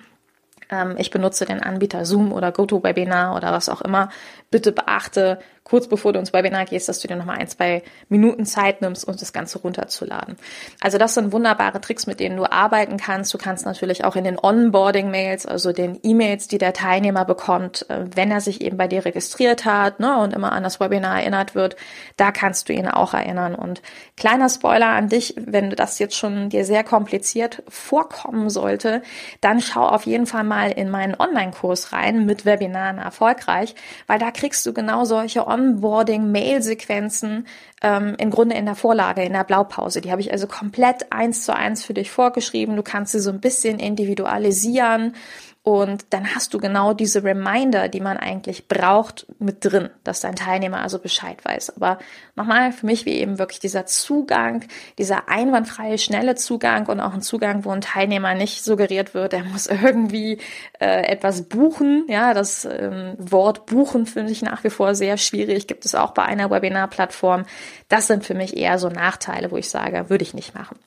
ähm, 0.70 0.96
ich 0.98 1.12
benutze 1.12 1.46
den 1.46 1.62
Anbieter 1.62 2.06
Zoom 2.06 2.32
oder 2.32 2.52
GoToWebinar 2.52 3.36
oder 3.36 3.52
was 3.52 3.70
auch 3.70 3.82
immer. 3.82 4.10
Bitte 4.52 4.72
beachte 4.72 5.40
kurz 5.70 5.88
bevor 5.88 6.14
du 6.14 6.20
ins 6.20 6.34
Webinar 6.34 6.66
gehst, 6.66 6.90
dass 6.90 7.00
du 7.00 7.08
dir 7.08 7.16
nochmal 7.16 7.38
ein, 7.38 7.48
zwei 7.48 7.84
Minuten 8.10 8.46
Zeit 8.46 8.82
nimmst, 8.82 9.08
um 9.08 9.16
das 9.16 9.34
Ganze 9.34 9.60
runterzuladen. 9.60 10.36
Also 10.82 10.98
das 10.98 11.14
sind 11.14 11.32
wunderbare 11.32 11.80
Tricks, 11.80 12.08
mit 12.08 12.20
denen 12.20 12.38
du 12.38 12.52
arbeiten 12.52 12.98
kannst. 12.98 13.34
Du 13.34 13.38
kannst 13.38 13.66
natürlich 13.66 14.04
auch 14.04 14.16
in 14.16 14.24
den 14.24 14.40
Onboarding-Mails, 14.40 15.46
also 15.46 15.72
den 15.72 16.00
E-Mails, 16.02 16.48
die 16.48 16.58
der 16.58 16.74
Teilnehmer 16.74 17.24
bekommt, 17.24 17.88
äh, 17.90 18.06
wenn 18.16 18.32
er 18.32 18.42
sich 18.42 18.62
eben 18.62 18.78
bei 18.78 18.88
dir 18.88 19.06
registriert 19.06 19.66
hat 19.66 20.00
ne, 20.00 20.18
und 20.18 20.34
immer 20.34 20.52
an 20.54 20.64
das 20.64 20.80
Webinar 20.80 21.20
erinnert 21.20 21.54
wird, 21.54 21.76
da 22.18 22.32
kannst 22.32 22.68
du 22.68 22.74
ihn 22.74 22.88
auch 22.88 23.14
erinnern. 23.14 23.54
Und 23.54 23.84
kleiner 24.18 24.50
Spoiler 24.50 24.90
an 24.90 25.08
dich, 25.08 25.36
wenn 25.38 25.70
das 25.70 26.00
jetzt 26.00 26.16
schon 26.16 26.50
dir 26.50 26.66
sehr 26.66 26.84
kompliziert 26.84 27.62
vorkommen 27.68 28.50
sollte, 28.50 29.04
dann 29.42 29.62
schau 29.62 29.86
auf 29.86 30.08
jeden 30.08 30.26
Fall 30.26 30.44
mal 30.44 30.72
in 30.72 30.90
meinen 30.90 31.14
Online-Kurs 31.14 31.94
rein 31.94 32.26
mit 32.26 32.46
Webinaren 32.46 32.98
erfolgreich, 32.98 33.76
weil 34.08 34.18
da 34.18 34.32
kriegst 34.40 34.66
du 34.66 34.72
genau 34.72 35.04
solche 35.04 35.46
On 35.46 35.60
Onboarding-Mail-Sequenzen 35.60 37.46
ähm, 37.82 38.16
im 38.18 38.30
Grunde 38.30 38.56
in 38.56 38.66
der 38.66 38.76
Vorlage, 38.76 39.22
in 39.24 39.34
der 39.34 39.44
Blaupause. 39.44 40.00
Die 40.00 40.12
habe 40.12 40.22
ich 40.22 40.32
also 40.32 40.48
komplett 40.48 41.12
eins 41.12 41.44
zu 41.44 41.54
eins 41.54 41.84
für 41.84 41.94
dich 41.94 42.10
vorgeschrieben. 42.10 42.78
Du 42.78 42.84
kannst 42.84 43.12
sie 43.12 43.20
so 43.20 43.32
ein 43.32 43.42
bisschen 43.42 43.80
individualisieren 43.80 45.14
und 45.62 46.06
dann 46.12 46.34
hast 46.34 46.54
du 46.54 46.58
genau 46.58 46.94
diese 46.94 47.24
Reminder, 47.24 47.90
die 47.90 48.00
man 48.00 48.16
eigentlich 48.16 48.70
braucht, 48.70 49.26
mit 49.40 49.66
drin, 49.66 49.90
dass 50.06 50.22
dein 50.22 50.38
Teilnehmer 50.38 50.80
also 50.80 51.00
Bescheid 51.00 51.44
weiß. 51.44 51.76
Aber 51.76 52.00
nochmal, 52.36 52.72
für 52.72 52.86
mich 52.86 53.06
wie 53.06 53.16
eben 53.16 53.40
wirklich 53.40 53.60
dieser 53.60 53.86
Zugang, 53.86 54.64
dieser 54.98 55.28
einwandfreie, 55.28 55.98
schnelle 55.98 56.36
Zugang 56.36 56.88
und 56.88 57.02
auch 57.02 57.14
ein 57.14 57.22
Zugang, 57.22 57.66
wo 57.66 57.72
ein 57.72 57.82
Teilnehmer 57.82 58.36
nicht 58.36 58.64
suggeriert 58.64 59.14
wird, 59.14 59.34
er 59.34 59.44
muss 59.44 59.68
irgendwie 59.68 60.38
äh, 60.80 61.04
etwas 61.04 61.42
buchen. 61.44 62.06
Ja, 62.08 62.34
das 62.34 62.64
ähm, 62.64 63.16
Wort 63.18 63.66
buchen 63.66 64.06
finde 64.06 64.32
ich 64.32 64.42
nach 64.42 64.64
wie 64.64 64.70
vor 64.70 64.96
sehr 64.96 65.18
schwierig. 65.18 65.68
Gibt 65.68 65.84
es 65.84 65.94
auch 65.94 66.12
bei 66.12 66.24
einer 66.24 66.50
Webinar-Plattform. 66.50 67.44
Das 67.90 68.08
sind 68.08 68.26
für 68.26 68.34
mich 68.34 68.56
eher 68.56 68.80
so 68.80 68.88
Nachteile, 68.88 69.52
wo 69.52 69.58
ich 69.58 69.70
sage, 69.70 70.10
würde 70.10 70.24
ich 70.24 70.34
nicht 70.34 70.56
machen. 70.56 70.80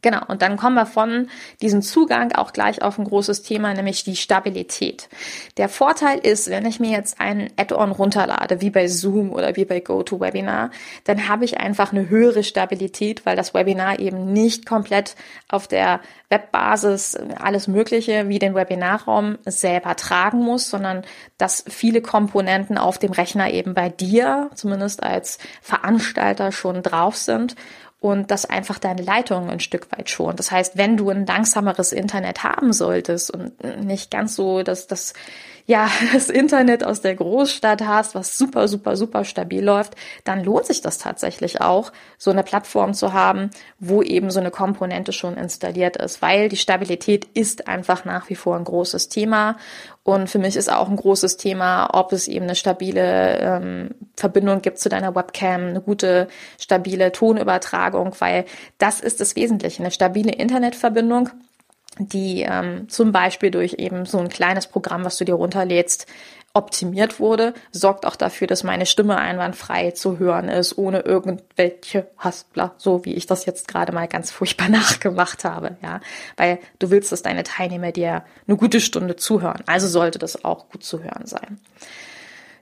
Genau, 0.00 0.20
und 0.28 0.42
dann 0.42 0.56
kommen 0.56 0.76
wir 0.76 0.86
von 0.86 1.28
diesem 1.60 1.82
Zugang 1.82 2.32
auch 2.32 2.52
gleich 2.52 2.82
auf 2.82 2.98
ein 2.98 3.04
großes 3.04 3.42
Thema, 3.42 3.74
nämlich 3.74 4.04
die 4.04 4.16
Stabilität. 4.16 5.08
Der 5.56 5.68
Vorteil 5.68 6.18
ist, 6.18 6.48
wenn 6.50 6.66
ich 6.66 6.78
mir 6.78 6.90
jetzt 6.90 7.20
ein 7.20 7.50
Add-on 7.56 7.90
runterlade, 7.90 8.60
wie 8.60 8.70
bei 8.70 8.86
Zoom 8.86 9.32
oder 9.32 9.56
wie 9.56 9.64
bei 9.64 9.80
GoToWebinar, 9.80 10.70
dann 11.04 11.28
habe 11.28 11.44
ich 11.44 11.58
einfach 11.58 11.92
eine 11.92 12.08
höhere 12.08 12.44
Stabilität, 12.44 13.26
weil 13.26 13.36
das 13.36 13.54
Webinar 13.54 13.98
eben 13.98 14.32
nicht 14.32 14.66
komplett 14.66 15.16
auf 15.48 15.66
der 15.66 16.00
Webbasis 16.28 17.16
alles 17.40 17.68
Mögliche 17.68 18.28
wie 18.28 18.38
den 18.38 18.54
Webinarraum 18.54 19.38
selber 19.46 19.96
tragen 19.96 20.40
muss, 20.40 20.68
sondern 20.68 21.02
dass 21.38 21.64
viele 21.68 22.02
Komponenten 22.02 22.78
auf 22.78 22.98
dem 22.98 23.12
Rechner 23.12 23.50
eben 23.50 23.74
bei 23.74 23.88
dir, 23.88 24.50
zumindest 24.54 25.02
als 25.02 25.38
Veranstalter, 25.62 26.52
schon 26.52 26.82
drauf 26.82 27.16
sind 27.16 27.56
und 28.00 28.30
das 28.30 28.44
einfach 28.44 28.78
deine 28.78 29.02
Leitung 29.02 29.50
ein 29.50 29.60
Stück 29.60 29.88
weit 29.96 30.08
schon. 30.08 30.36
Das 30.36 30.50
heißt, 30.50 30.76
wenn 30.76 30.96
du 30.96 31.10
ein 31.10 31.26
langsameres 31.26 31.92
Internet 31.92 32.44
haben 32.44 32.72
solltest 32.72 33.30
und 33.30 33.62
nicht 33.84 34.10
ganz 34.10 34.36
so, 34.36 34.62
dass 34.62 34.86
das 34.86 35.14
ja, 35.68 35.90
das 36.12 36.30
Internet 36.30 36.82
aus 36.82 37.02
der 37.02 37.14
Großstadt 37.14 37.86
hast, 37.86 38.16
was 38.16 38.36
super, 38.36 38.66
super, 38.66 38.96
super 38.96 39.24
stabil 39.24 39.62
läuft, 39.62 39.94
dann 40.24 40.42
lohnt 40.42 40.66
sich 40.66 40.80
das 40.80 40.98
tatsächlich 40.98 41.60
auch, 41.60 41.92
so 42.16 42.32
eine 42.32 42.42
Plattform 42.42 42.94
zu 42.94 43.12
haben, 43.12 43.50
wo 43.78 44.02
eben 44.02 44.30
so 44.30 44.40
eine 44.40 44.50
Komponente 44.50 45.12
schon 45.12 45.36
installiert 45.36 45.96
ist, 45.96 46.20
weil 46.22 46.48
die 46.48 46.56
Stabilität 46.56 47.26
ist 47.34 47.68
einfach 47.68 48.04
nach 48.04 48.28
wie 48.30 48.34
vor 48.34 48.56
ein 48.56 48.64
großes 48.64 49.08
Thema. 49.10 49.56
Und 50.02 50.30
für 50.30 50.38
mich 50.38 50.56
ist 50.56 50.72
auch 50.72 50.88
ein 50.88 50.96
großes 50.96 51.36
Thema, 51.36 51.90
ob 51.92 52.12
es 52.12 52.28
eben 52.28 52.46
eine 52.46 52.54
stabile 52.54 53.38
ähm, 53.38 53.90
Verbindung 54.16 54.62
gibt 54.62 54.78
zu 54.78 54.88
deiner 54.88 55.14
Webcam, 55.14 55.66
eine 55.66 55.82
gute, 55.82 56.28
stabile 56.58 57.12
Tonübertragung, 57.12 58.14
weil 58.18 58.46
das 58.78 59.00
ist 59.00 59.20
das 59.20 59.36
Wesentliche, 59.36 59.82
eine 59.82 59.90
stabile 59.90 60.32
Internetverbindung 60.32 61.28
die 61.98 62.42
ähm, 62.42 62.88
zum 62.88 63.12
Beispiel 63.12 63.50
durch 63.50 63.74
eben 63.74 64.06
so 64.06 64.18
ein 64.18 64.28
kleines 64.28 64.66
Programm, 64.66 65.04
was 65.04 65.16
du 65.16 65.24
dir 65.24 65.34
runterlädst, 65.34 66.06
optimiert 66.54 67.20
wurde, 67.20 67.54
sorgt 67.70 68.06
auch 68.06 68.16
dafür, 68.16 68.46
dass 68.46 68.64
meine 68.64 68.86
Stimme 68.86 69.16
einwandfrei 69.16 69.92
zu 69.92 70.18
hören 70.18 70.48
ist, 70.48 70.76
ohne 70.76 71.00
irgendwelche 71.00 72.08
Haspler, 72.18 72.74
so 72.78 73.04
wie 73.04 73.14
ich 73.14 73.26
das 73.26 73.46
jetzt 73.46 73.68
gerade 73.68 73.92
mal 73.92 74.08
ganz 74.08 74.30
furchtbar 74.30 74.68
nachgemacht 74.68 75.44
habe, 75.44 75.76
ja, 75.82 76.00
weil 76.36 76.58
du 76.78 76.90
willst, 76.90 77.12
dass 77.12 77.22
deine 77.22 77.44
Teilnehmer 77.44 77.92
dir 77.92 78.24
eine 78.46 78.56
gute 78.56 78.80
Stunde 78.80 79.16
zuhören, 79.16 79.62
also 79.66 79.86
sollte 79.88 80.18
das 80.18 80.44
auch 80.44 80.68
gut 80.68 80.82
zu 80.82 81.02
hören 81.02 81.26
sein. 81.26 81.60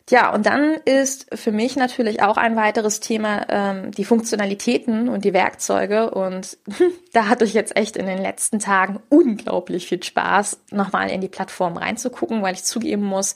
Ja, 0.08 0.32
und 0.32 0.46
dann 0.46 0.74
ist 0.84 1.26
für 1.34 1.50
mich 1.50 1.74
natürlich 1.74 2.22
auch 2.22 2.36
ein 2.36 2.54
weiteres 2.54 3.00
Thema 3.00 3.46
ähm, 3.48 3.90
die 3.90 4.04
Funktionalitäten 4.04 5.08
und 5.08 5.24
die 5.24 5.32
Werkzeuge. 5.32 6.10
Und 6.12 6.58
da 7.12 7.28
hatte 7.28 7.44
ich 7.44 7.54
jetzt 7.54 7.76
echt 7.76 7.96
in 7.96 8.06
den 8.06 8.18
letzten 8.18 8.60
Tagen 8.60 9.00
unglaublich 9.08 9.88
viel 9.88 10.02
Spaß, 10.02 10.60
nochmal 10.70 11.10
in 11.10 11.20
die 11.20 11.28
Plattform 11.28 11.76
reinzugucken, 11.76 12.40
weil 12.40 12.54
ich 12.54 12.62
zugeben 12.62 13.02
muss, 13.02 13.34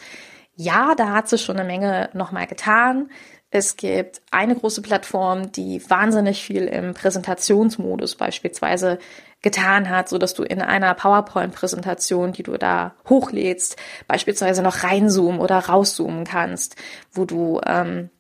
ja, 0.55 0.95
da 0.95 1.09
hat 1.09 1.29
sie 1.29 1.39
schon 1.39 1.59
eine 1.59 1.67
Menge 1.67 2.11
nochmal 2.13 2.47
getan. 2.47 3.11
Es 3.51 3.77
gibt 3.77 4.21
eine 4.31 4.55
große 4.55 4.83
Plattform, 4.83 5.51
die 5.51 5.83
wahnsinnig 5.91 6.45
viel 6.45 6.67
im 6.67 6.95
Präsentationsmodus 6.95 8.15
beispielsweise 8.15 9.01
getan 9.43 9.89
hat, 9.89 10.09
so 10.09 10.19
dass 10.19 10.35
du 10.35 10.43
in 10.43 10.61
einer 10.61 10.95
PowerPoint-Präsentation, 10.95 12.33
die 12.33 12.43
du 12.43 12.59
da 12.59 12.95
hochlädst, 13.09 13.77
beispielsweise 14.07 14.63
noch 14.63 14.83
reinzoomen 14.83 15.41
oder 15.41 15.59
rauszoomen 15.59 16.25
kannst, 16.25 16.77
wo 17.13 17.25
du 17.25 17.61
ähm, 17.67 18.11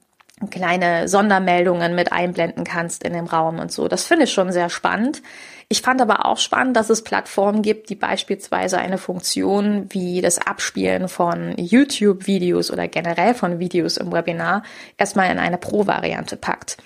kleine 0.48 1.06
Sondermeldungen 1.06 1.94
mit 1.94 2.12
einblenden 2.12 2.64
kannst 2.64 3.02
in 3.02 3.12
dem 3.12 3.26
Raum 3.26 3.58
und 3.58 3.70
so. 3.70 3.88
Das 3.88 4.06
finde 4.06 4.24
ich 4.24 4.32
schon 4.32 4.52
sehr 4.52 4.70
spannend. 4.70 5.20
Ich 5.68 5.82
fand 5.82 6.00
aber 6.00 6.24
auch 6.24 6.38
spannend, 6.38 6.76
dass 6.76 6.90
es 6.90 7.04
Plattformen 7.04 7.62
gibt, 7.62 7.90
die 7.90 7.94
beispielsweise 7.94 8.78
eine 8.78 8.98
Funktion 8.98 9.86
wie 9.90 10.20
das 10.20 10.38
Abspielen 10.38 11.08
von 11.08 11.54
YouTube-Videos 11.56 12.72
oder 12.72 12.88
generell 12.88 13.34
von 13.34 13.58
Videos 13.58 13.98
im 13.98 14.12
Webinar 14.12 14.62
erstmal 14.96 15.30
in 15.30 15.38
eine 15.38 15.58
Pro-Variante 15.58 16.36
packt. 16.36 16.78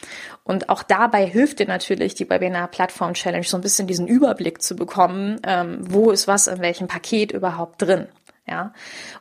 Und 0.44 0.68
auch 0.68 0.82
dabei 0.82 1.26
hilft 1.26 1.58
dir 1.58 1.66
natürlich 1.66 2.14
die 2.14 2.28
Webinar 2.28 2.68
Plattform 2.68 3.14
Challenge 3.14 3.44
so 3.44 3.56
ein 3.56 3.62
bisschen 3.62 3.86
diesen 3.86 4.06
Überblick 4.06 4.62
zu 4.62 4.76
bekommen, 4.76 5.40
ähm, 5.42 5.78
wo 5.80 6.10
ist 6.10 6.28
was 6.28 6.46
in 6.46 6.60
welchem 6.60 6.86
Paket 6.86 7.32
überhaupt 7.32 7.80
drin. 7.80 8.08
Ja, 8.46 8.74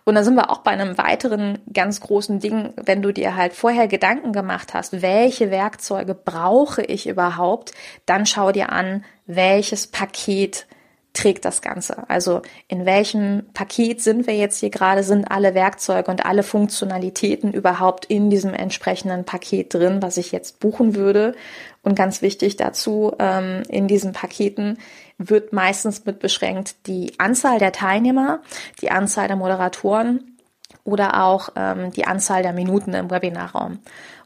und 0.03 0.15
da 0.15 0.23
sind 0.25 0.35
wir 0.35 0.49
auch 0.49 0.59
bei 0.59 0.71
einem 0.71 0.97
weiteren 0.97 1.59
ganz 1.71 2.01
großen 2.01 2.41
Ding, 2.41 2.73
wenn 2.75 3.01
du 3.01 3.13
dir 3.13 3.37
halt 3.37 3.53
vorher 3.53 3.87
Gedanken 3.87 4.33
gemacht 4.33 4.73
hast, 4.73 5.01
welche 5.01 5.49
Werkzeuge 5.49 6.13
brauche 6.13 6.81
ich 6.81 7.07
überhaupt, 7.07 7.71
dann 8.05 8.25
schau 8.25 8.51
dir 8.51 8.73
an, 8.73 9.05
welches 9.25 9.87
Paket 9.87 10.67
trägt 11.13 11.45
das 11.45 11.61
Ganze? 11.61 12.09
Also 12.09 12.41
in 12.67 12.85
welchem 12.85 13.43
Paket 13.53 14.01
sind 14.01 14.27
wir 14.27 14.35
jetzt 14.35 14.59
hier 14.59 14.71
gerade? 14.71 15.03
Sind 15.03 15.29
alle 15.31 15.53
Werkzeuge 15.53 16.09
und 16.09 16.25
alle 16.25 16.43
Funktionalitäten 16.43 17.53
überhaupt 17.53 18.05
in 18.05 18.29
diesem 18.29 18.53
entsprechenden 18.53 19.23
Paket 19.23 19.73
drin, 19.73 20.01
was 20.01 20.17
ich 20.17 20.31
jetzt 20.31 20.59
buchen 20.59 20.95
würde? 20.95 21.35
Und 21.83 21.95
ganz 21.95 22.21
wichtig 22.21 22.55
dazu, 22.55 23.13
ähm, 23.19 23.63
in 23.69 23.87
diesen 23.87 24.13
Paketen 24.13 24.79
wird 25.17 25.53
meistens 25.53 26.05
mit 26.05 26.19
beschränkt 26.19 26.87
die 26.87 27.13
Anzahl 27.19 27.59
der 27.59 27.71
Teilnehmer, 27.71 28.41
die 28.81 28.89
Anzahl 28.89 29.27
der 29.27 29.37
Moderatoren 29.37 30.37
oder 30.83 31.23
auch 31.23 31.49
ähm, 31.55 31.91
die 31.91 32.05
Anzahl 32.05 32.41
der 32.41 32.53
Minuten 32.53 32.93
im 32.93 33.11
Webinarraum. 33.11 33.79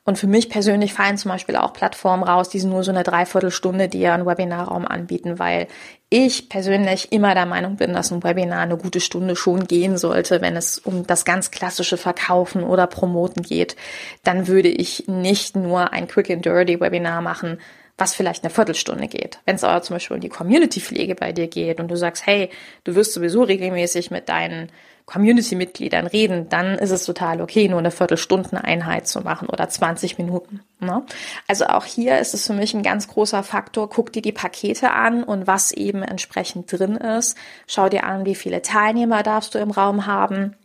Und 0.07 0.17
für 0.17 0.27
mich 0.27 0.47
persönlich 0.47 0.93
fallen 0.93 1.17
zum 1.17 1.31
Beispiel 1.31 1.57
auch 1.57 1.73
Plattformen 1.73 2.23
raus, 2.23 2.47
die 2.47 2.63
nur 2.63 2.81
so 2.81 2.91
eine 2.91 3.03
Dreiviertelstunde 3.03 3.89
dir 3.89 4.13
einen 4.13 4.25
Webinarraum 4.25 4.87
anbieten, 4.87 5.37
weil 5.37 5.67
ich 6.09 6.47
persönlich 6.47 7.11
immer 7.11 7.33
der 7.33 7.45
Meinung 7.45 7.75
bin, 7.75 7.91
dass 7.91 8.09
ein 8.13 8.23
Webinar 8.23 8.61
eine 8.61 8.77
gute 8.77 9.01
Stunde 9.01 9.35
schon 9.35 9.67
gehen 9.67 9.97
sollte, 9.97 10.39
wenn 10.39 10.55
es 10.55 10.79
um 10.79 11.05
das 11.05 11.25
ganz 11.25 11.51
klassische 11.51 11.97
Verkaufen 11.97 12.63
oder 12.63 12.87
Promoten 12.87 13.43
geht. 13.43 13.75
Dann 14.23 14.47
würde 14.47 14.69
ich 14.69 15.09
nicht 15.09 15.57
nur 15.57 15.91
ein 15.91 16.07
Quick 16.07 16.29
and 16.29 16.45
Dirty 16.45 16.79
Webinar 16.79 17.21
machen, 17.21 17.59
was 17.97 18.13
vielleicht 18.13 18.43
eine 18.43 18.53
Viertelstunde 18.53 19.07
geht. 19.07 19.39
Wenn 19.45 19.55
es 19.55 19.63
aber 19.63 19.81
zum 19.81 19.95
Beispiel 19.95 20.15
um 20.15 20.21
die 20.21 20.29
Community-Pflege 20.29 21.15
bei 21.15 21.31
dir 21.31 21.47
geht 21.47 21.79
und 21.79 21.89
du 21.89 21.97
sagst, 21.97 22.25
hey, 22.25 22.49
du 22.83 22.95
wirst 22.95 23.13
sowieso 23.13 23.43
regelmäßig 23.43 24.11
mit 24.11 24.29
deinen 24.29 24.71
Community-Mitgliedern 25.07 26.05
reden, 26.05 26.49
dann 26.49 26.77
ist 26.77 26.91
es 26.91 27.05
total 27.05 27.41
okay, 27.41 27.69
nur 27.69 27.79
eine 27.79 27.91
Viertelstunden-Einheit 27.91 29.07
zu 29.07 29.21
machen 29.21 29.47
oder 29.47 29.69
20 29.69 30.17
Minuten. 30.17 30.59
Ne? 30.79 31.03
Also 31.47 31.65
auch 31.67 31.85
hier 31.85 32.19
ist 32.19 32.33
es 32.33 32.45
für 32.45 32.53
mich 32.53 32.73
ein 32.73 32.83
ganz 32.83 33.07
großer 33.07 33.41
Faktor. 33.41 33.89
Guck 33.89 34.11
dir 34.11 34.21
die 34.21 34.33
Pakete 34.33 34.91
an 34.91 35.23
und 35.23 35.47
was 35.47 35.71
eben 35.71 36.03
entsprechend 36.03 36.71
drin 36.71 36.97
ist. 36.97 37.37
Schau 37.67 37.87
dir 37.87 38.03
an, 38.03 38.25
wie 38.25 38.35
viele 38.35 38.61
Teilnehmer 38.61 39.23
darfst 39.23 39.55
du 39.55 39.59
im 39.59 39.71
Raum 39.71 40.05
haben. 40.05 40.55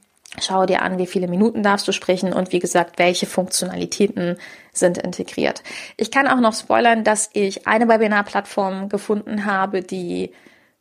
Schau 0.41 0.65
dir 0.65 0.81
an, 0.83 0.99
wie 0.99 1.07
viele 1.07 1.29
Minuten 1.29 1.63
darfst 1.63 1.87
du 1.87 1.93
sprechen 1.93 2.33
und 2.33 2.53
wie 2.53 2.59
gesagt, 2.59 2.99
welche 2.99 3.27
Funktionalitäten 3.27 4.39
sind 4.73 4.97
integriert. 4.97 5.63
Ich 5.99 6.11
kann 6.11 6.27
auch 6.27 6.41
noch 6.41 6.55
spoilern, 6.55 7.05
dass 7.05 7.29
ich 7.35 7.67
eine 7.67 7.87
Webinar-Plattform 7.87 8.89
gefunden 8.89 9.45
habe, 9.45 9.83
die 9.83 10.33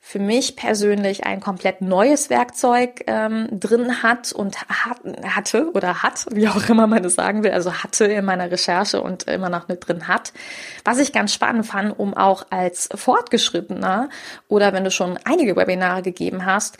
für 0.04 0.18
mich 0.20 0.56
persönlich 0.56 1.26
ein 1.26 1.40
komplett 1.40 1.82
neues 1.82 2.32
Werkzeug 2.32 3.04
ähm, 3.06 3.48
drin 3.52 4.02
hat 4.02 4.32
und 4.32 4.58
hat, 4.68 5.00
hatte 5.24 5.72
oder 5.74 6.02
hat, 6.02 6.26
wie 6.32 6.48
auch 6.48 6.68
immer 6.70 6.88
man 6.88 7.06
es 7.06 7.14
sagen 7.16 7.44
will, 7.44 7.52
also 7.52 7.72
hatte 7.72 8.06
in 8.06 8.26
meiner 8.26 8.50
Recherche 8.50 9.02
und 9.02 9.24
immer 9.24 9.50
noch 9.50 9.68
mit 9.68 9.88
drin 9.88 10.08
hat. 10.08 10.34
Was 10.84 10.98
ich 10.98 11.14
ganz 11.14 11.34
spannend 11.34 11.68
fand, 11.68 11.98
um 12.00 12.16
auch 12.16 12.48
als 12.50 12.90
Fortgeschrittener 12.96 14.10
oder 14.48 14.74
wenn 14.74 14.84
du 14.84 14.92
schon 14.92 15.20
einige 15.24 15.56
Webinare 15.56 16.02
gegeben 16.02 16.46
hast, 16.48 16.80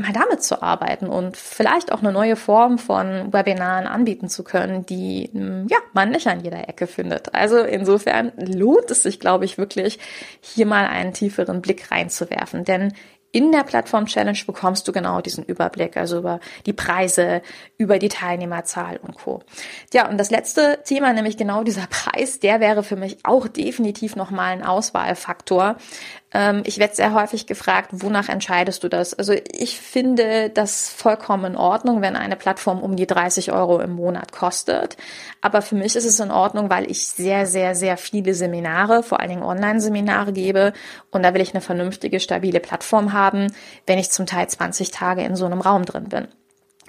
mal 0.00 0.12
damit 0.12 0.42
zu 0.42 0.62
arbeiten 0.62 1.06
und 1.06 1.36
vielleicht 1.36 1.92
auch 1.92 2.00
eine 2.00 2.12
neue 2.12 2.36
Form 2.36 2.78
von 2.78 3.32
Webinaren 3.32 3.86
anbieten 3.86 4.28
zu 4.28 4.44
können, 4.44 4.86
die 4.86 5.30
hm, 5.32 5.66
ja 5.68 5.78
man 5.92 6.10
nicht 6.10 6.26
an 6.26 6.40
jeder 6.42 6.68
Ecke 6.68 6.86
findet. 6.86 7.34
Also 7.34 7.58
insofern 7.58 8.32
lohnt 8.36 8.90
es 8.90 9.02
sich, 9.02 9.20
glaube 9.20 9.44
ich, 9.44 9.58
wirklich, 9.58 9.98
hier 10.40 10.66
mal 10.66 10.86
einen 10.86 11.12
tieferen 11.12 11.60
Blick 11.62 11.90
reinzuwerfen. 11.90 12.64
Denn 12.64 12.92
in 13.32 13.52
der 13.52 13.62
Plattform 13.62 14.06
Challenge 14.06 14.38
bekommst 14.46 14.88
du 14.88 14.92
genau 14.92 15.20
diesen 15.20 15.44
Überblick, 15.44 15.96
also 15.96 16.18
über 16.18 16.40
die 16.66 16.72
Preise, 16.72 17.42
über 17.78 17.98
die 17.98 18.08
Teilnehmerzahl 18.08 18.98
und 18.98 19.14
Co. 19.14 19.42
Ja, 19.92 20.08
und 20.08 20.18
das 20.18 20.30
letzte 20.30 20.80
Thema, 20.84 21.12
nämlich 21.12 21.36
genau 21.36 21.62
dieser 21.62 21.86
Preis, 21.86 22.40
der 22.40 22.60
wäre 22.60 22.82
für 22.82 22.96
mich 22.96 23.18
auch 23.22 23.46
definitiv 23.46 24.16
nochmal 24.16 24.52
ein 24.52 24.64
Auswahlfaktor. 24.64 25.76
Ähm, 26.32 26.62
ich 26.64 26.78
werde 26.78 26.94
sehr 26.94 27.14
häufig 27.14 27.46
gefragt, 27.46 27.90
wonach 27.92 28.28
entscheidest 28.28 28.84
du 28.84 28.88
das? 28.88 29.14
Also 29.14 29.34
ich 29.52 29.80
finde 29.80 30.50
das 30.50 30.88
vollkommen 30.88 31.52
in 31.52 31.56
Ordnung, 31.56 32.02
wenn 32.02 32.16
eine 32.16 32.36
Plattform 32.36 32.80
um 32.80 32.96
die 32.96 33.06
30 33.06 33.52
Euro 33.52 33.80
im 33.80 33.92
Monat 33.92 34.32
kostet. 34.32 34.96
Aber 35.40 35.62
für 35.62 35.74
mich 35.74 35.96
ist 35.96 36.04
es 36.04 36.20
in 36.20 36.30
Ordnung, 36.30 36.70
weil 36.70 36.90
ich 36.90 37.08
sehr, 37.08 37.46
sehr, 37.46 37.74
sehr 37.74 37.96
viele 37.96 38.34
Seminare, 38.34 39.02
vor 39.02 39.20
allen 39.20 39.30
Dingen 39.30 39.42
Online-Seminare 39.42 40.32
gebe. 40.32 40.72
Und 41.10 41.22
da 41.24 41.34
will 41.34 41.40
ich 41.40 41.54
eine 41.54 41.60
vernünftige, 41.60 42.20
stabile 42.20 42.60
Plattform 42.60 43.12
haben, 43.12 43.19
wenn 43.86 43.98
ich 43.98 44.10
zum 44.10 44.26
Teil 44.26 44.48
20 44.48 44.90
Tage 44.90 45.22
in 45.22 45.36
so 45.36 45.46
einem 45.46 45.60
Raum 45.60 45.84
drin 45.84 46.08
bin. 46.08 46.28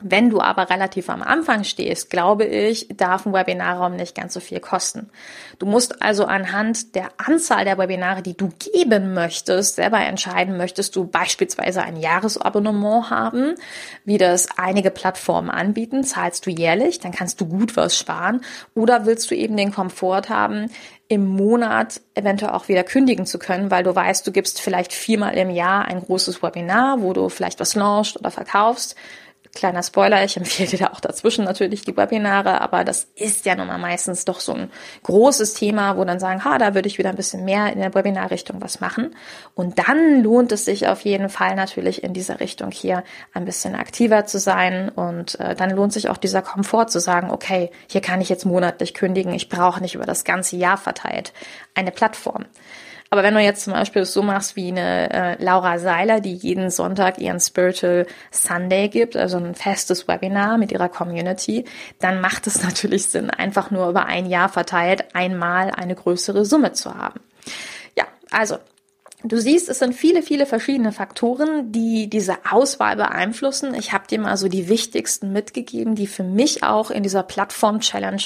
Wenn 0.01 0.29
du 0.29 0.41
aber 0.41 0.70
relativ 0.70 1.10
am 1.10 1.22
Anfang 1.22 1.63
stehst, 1.63 2.10
glaube 2.10 2.46
ich, 2.46 2.88
darf 2.96 3.25
ein 3.25 3.34
Webinarraum 3.34 3.96
nicht 3.96 4.15
ganz 4.15 4.34
so 4.34 4.39
viel 4.39 4.60
kosten. 4.60 5.10
Du 5.60 5.65
musst 5.65 6.01
also 6.01 6.25
anhand 6.25 6.96
der 6.96 7.10
Anzahl 7.17 7.65
der 7.65 7.77
Webinare, 7.77 8.22
die 8.22 8.36
du 8.36 8.50
geben 8.60 9.13
möchtest, 9.13 9.75
selber 9.75 10.00
entscheiden, 10.00 10.58
möchtest 10.58 10.96
du 10.96 11.05
beispielsweise 11.05 11.84
ein 11.84 11.98
Jahresabonnement 11.98 13.10
haben, 13.10 13.55
wie 14.05 14.17
das 14.17 14.48
einige 14.58 14.91
Plattformen 14.91 15.50
anbieten, 15.50 16.03
zahlst 16.03 16.46
du 16.46 16.50
jährlich, 16.50 17.00
dann 17.00 17.12
kannst 17.12 17.39
du 17.39 17.46
gut 17.46 17.77
was 17.77 17.98
sparen, 17.98 18.41
oder 18.73 19.06
willst 19.06 19.30
du 19.30 19.36
eben 19.36 19.56
den 19.56 19.71
Komfort 19.71 20.30
haben, 20.30 20.69
im 21.08 21.28
Monat 21.28 21.99
eventuell 22.15 22.54
auch 22.54 22.69
wieder 22.69 22.84
kündigen 22.84 23.25
zu 23.25 23.38
können, 23.38 23.69
weil 23.69 23.84
du 23.84 23.93
weißt, 23.93 24.25
du 24.25 24.32
gibst 24.32 24.62
vielleicht 24.62 24.93
viermal 24.93 25.36
im 25.36 25.49
Jahr 25.49 25.84
ein 25.84 25.99
großes 25.99 26.41
Webinar, 26.41 27.02
wo 27.02 27.12
du 27.12 27.28
vielleicht 27.28 27.60
was 27.60 27.75
launchst 27.75 28.17
oder 28.17 28.32
verkaufst 28.32 28.95
Kleiner 29.53 29.83
Spoiler, 29.83 30.23
ich 30.23 30.37
empfehle 30.37 30.69
dir 30.69 30.79
da 30.79 30.87
auch 30.87 31.01
dazwischen 31.01 31.43
natürlich 31.43 31.83
die 31.83 31.97
Webinare, 31.97 32.61
aber 32.61 32.85
das 32.85 33.07
ist 33.15 33.45
ja 33.45 33.53
nun 33.53 33.67
mal 33.67 33.77
meistens 33.77 34.23
doch 34.23 34.39
so 34.39 34.53
ein 34.53 34.71
großes 35.03 35.55
Thema, 35.55 35.97
wo 35.97 36.05
dann 36.05 36.21
sagen, 36.21 36.45
ha, 36.45 36.57
da 36.57 36.73
würde 36.73 36.87
ich 36.87 36.97
wieder 36.97 37.09
ein 37.09 37.17
bisschen 37.17 37.43
mehr 37.43 37.71
in 37.73 37.79
der 37.79 37.93
Webinarrichtung 37.93 38.61
was 38.61 38.79
machen. 38.79 39.13
Und 39.53 39.77
dann 39.77 40.23
lohnt 40.23 40.53
es 40.53 40.63
sich 40.63 40.87
auf 40.87 41.01
jeden 41.01 41.27
Fall 41.27 41.55
natürlich 41.55 42.01
in 42.01 42.13
dieser 42.13 42.39
Richtung 42.39 42.71
hier 42.71 43.03
ein 43.33 43.43
bisschen 43.43 43.75
aktiver 43.75 44.25
zu 44.25 44.39
sein 44.39 44.87
und 44.87 45.37
äh, 45.41 45.53
dann 45.53 45.71
lohnt 45.71 45.91
sich 45.91 46.07
auch 46.07 46.17
dieser 46.17 46.41
Komfort 46.41 46.87
zu 46.87 47.01
sagen, 47.01 47.29
okay, 47.29 47.71
hier 47.87 48.01
kann 48.01 48.21
ich 48.21 48.29
jetzt 48.29 48.45
monatlich 48.45 48.93
kündigen, 48.93 49.33
ich 49.33 49.49
brauche 49.49 49.81
nicht 49.81 49.95
über 49.95 50.05
das 50.05 50.23
ganze 50.23 50.55
Jahr 50.55 50.77
verteilt 50.77 51.33
eine 51.75 51.91
Plattform. 51.91 52.45
Aber 53.13 53.24
wenn 53.24 53.34
du 53.34 53.41
jetzt 53.41 53.65
zum 53.65 53.74
Beispiel 53.74 54.06
so 54.06 54.24
machst 54.24 54.56
wie 54.56 54.69
eine 54.69 55.12
äh, 55.38 55.43
Laura 55.43 55.80
Seiler, 55.80 56.21
die 56.21 56.34
jeden 56.34 56.69
Sonntag 56.69 57.19
ihren 57.19 57.41
Spiritual 57.41 58.08
Sunday 58.32 58.88
gibt, 58.88 59.17
also 59.17 59.36
ein 59.36 59.54
festes 59.54 60.08
Webinar 60.08 60.58
mit 60.58 60.71
ihrer 60.71 60.88
Community, 60.88 61.65
dann 62.00 62.21
macht 62.21 62.47
es 62.47 62.63
natürlich 62.63 63.08
Sinn, 63.08 63.30
einfach 63.30 63.69
nur 63.69 63.89
über 63.89 64.06
ein 64.06 64.28
Jahr 64.28 64.47
verteilt 64.47 65.13
einmal 65.13 65.71
eine 65.71 65.93
größere 65.93 66.45
Summe 66.45 66.71
zu 66.71 66.95
haben. 66.95 67.19
Ja, 67.97 68.06
also 68.32 68.60
Du 69.23 69.39
siehst, 69.39 69.69
es 69.69 69.77
sind 69.77 69.93
viele, 69.93 70.23
viele 70.23 70.47
verschiedene 70.47 70.91
Faktoren, 70.91 71.71
die 71.71 72.10
diese 72.10 72.38
Auswahl 72.49 72.95
beeinflussen. 72.95 73.75
Ich 73.75 73.93
habe 73.93 74.07
dir 74.07 74.19
mal 74.19 74.36
so 74.36 74.47
die 74.47 74.67
wichtigsten 74.67 75.31
mitgegeben, 75.31 75.93
die 75.93 76.07
für 76.07 76.23
mich 76.23 76.63
auch 76.63 76.89
in 76.89 77.03
dieser 77.03 77.21
Plattform-Challenge 77.21 78.23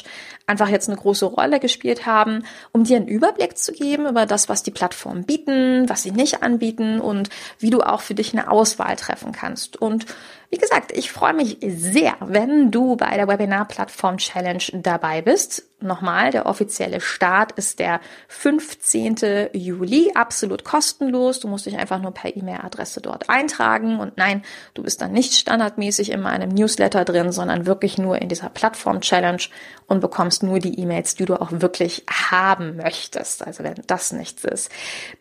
einfach 0.48 0.70
jetzt 0.70 0.88
eine 0.88 0.98
große 0.98 1.26
Rolle 1.26 1.60
gespielt 1.60 2.06
haben, 2.06 2.46
um 2.72 2.86
dir 2.86 2.96
einen 2.96 3.10
Überblick 3.10 3.58
zu 3.58 3.74
geben 3.74 4.08
über 4.08 4.26
das, 4.26 4.48
was 4.48 4.64
die 4.64 4.72
Plattformen 4.72 5.26
bieten, 5.26 5.90
was 5.90 6.04
sie 6.04 6.12
nicht 6.12 6.44
anbieten 6.44 7.02
und 7.02 7.30
wie 7.60 7.72
du 7.72 7.82
auch 7.82 8.02
für 8.02 8.16
dich 8.16 8.32
eine 8.32 8.50
Auswahl 8.50 8.96
treffen 8.96 9.34
kannst. 9.34 9.76
Und 9.76 10.06
wie 10.50 10.58
gesagt, 10.58 10.92
ich 10.92 11.12
freue 11.12 11.34
mich 11.34 11.58
sehr, 11.62 12.16
wenn 12.20 12.72
du 12.72 12.96
bei 12.96 13.16
der 13.16 13.28
Webinar-Plattform 13.28 14.18
Challenge 14.18 14.64
dabei 14.74 15.22
bist. 15.22 15.64
Nochmal, 15.82 16.32
der 16.32 16.46
offizielle 16.46 17.02
Start 17.02 17.52
ist 17.54 17.80
der 17.80 18.00
15. 18.30 19.50
Juli, 19.54 20.12
absolut 20.16 20.64
kostenlos. 20.64 21.40
Du 21.40 21.48
musst 21.48 21.66
dich 21.66 21.78
einfach 21.78 22.02
nur 22.02 22.12
per 22.12 22.36
E-Mail-Adresse 22.36 23.02
dort 23.02 23.30
eintragen. 23.30 24.00
Und 24.00 24.18
nein, 24.18 24.44
du 24.74 24.84
bist 24.84 25.02
dann 25.02 25.12
nicht 25.12 25.34
standardmäßig 25.34 26.12
in 26.12 26.22
meinem 26.22 26.50
Newsletter 26.50 27.06
drin, 27.06 27.32
sondern 27.32 27.66
wirklich 27.66 27.98
nur 27.98 28.22
in 28.22 28.30
dieser 28.30 28.50
Plattform-Challenge 28.50 29.44
und 29.88 30.00
bekommst 30.00 30.44
nur 30.44 30.60
die 30.60 30.80
E-Mails, 30.80 31.16
die 31.16 31.26
du 31.26 31.36
auch 31.36 31.50
wirklich 31.52 32.06
haben 32.10 32.78
möchtest. 32.78 33.46
Also 33.46 33.64
wenn 33.64 33.76
das 33.88 34.12
nichts 34.12 34.44
ist. 34.46 34.72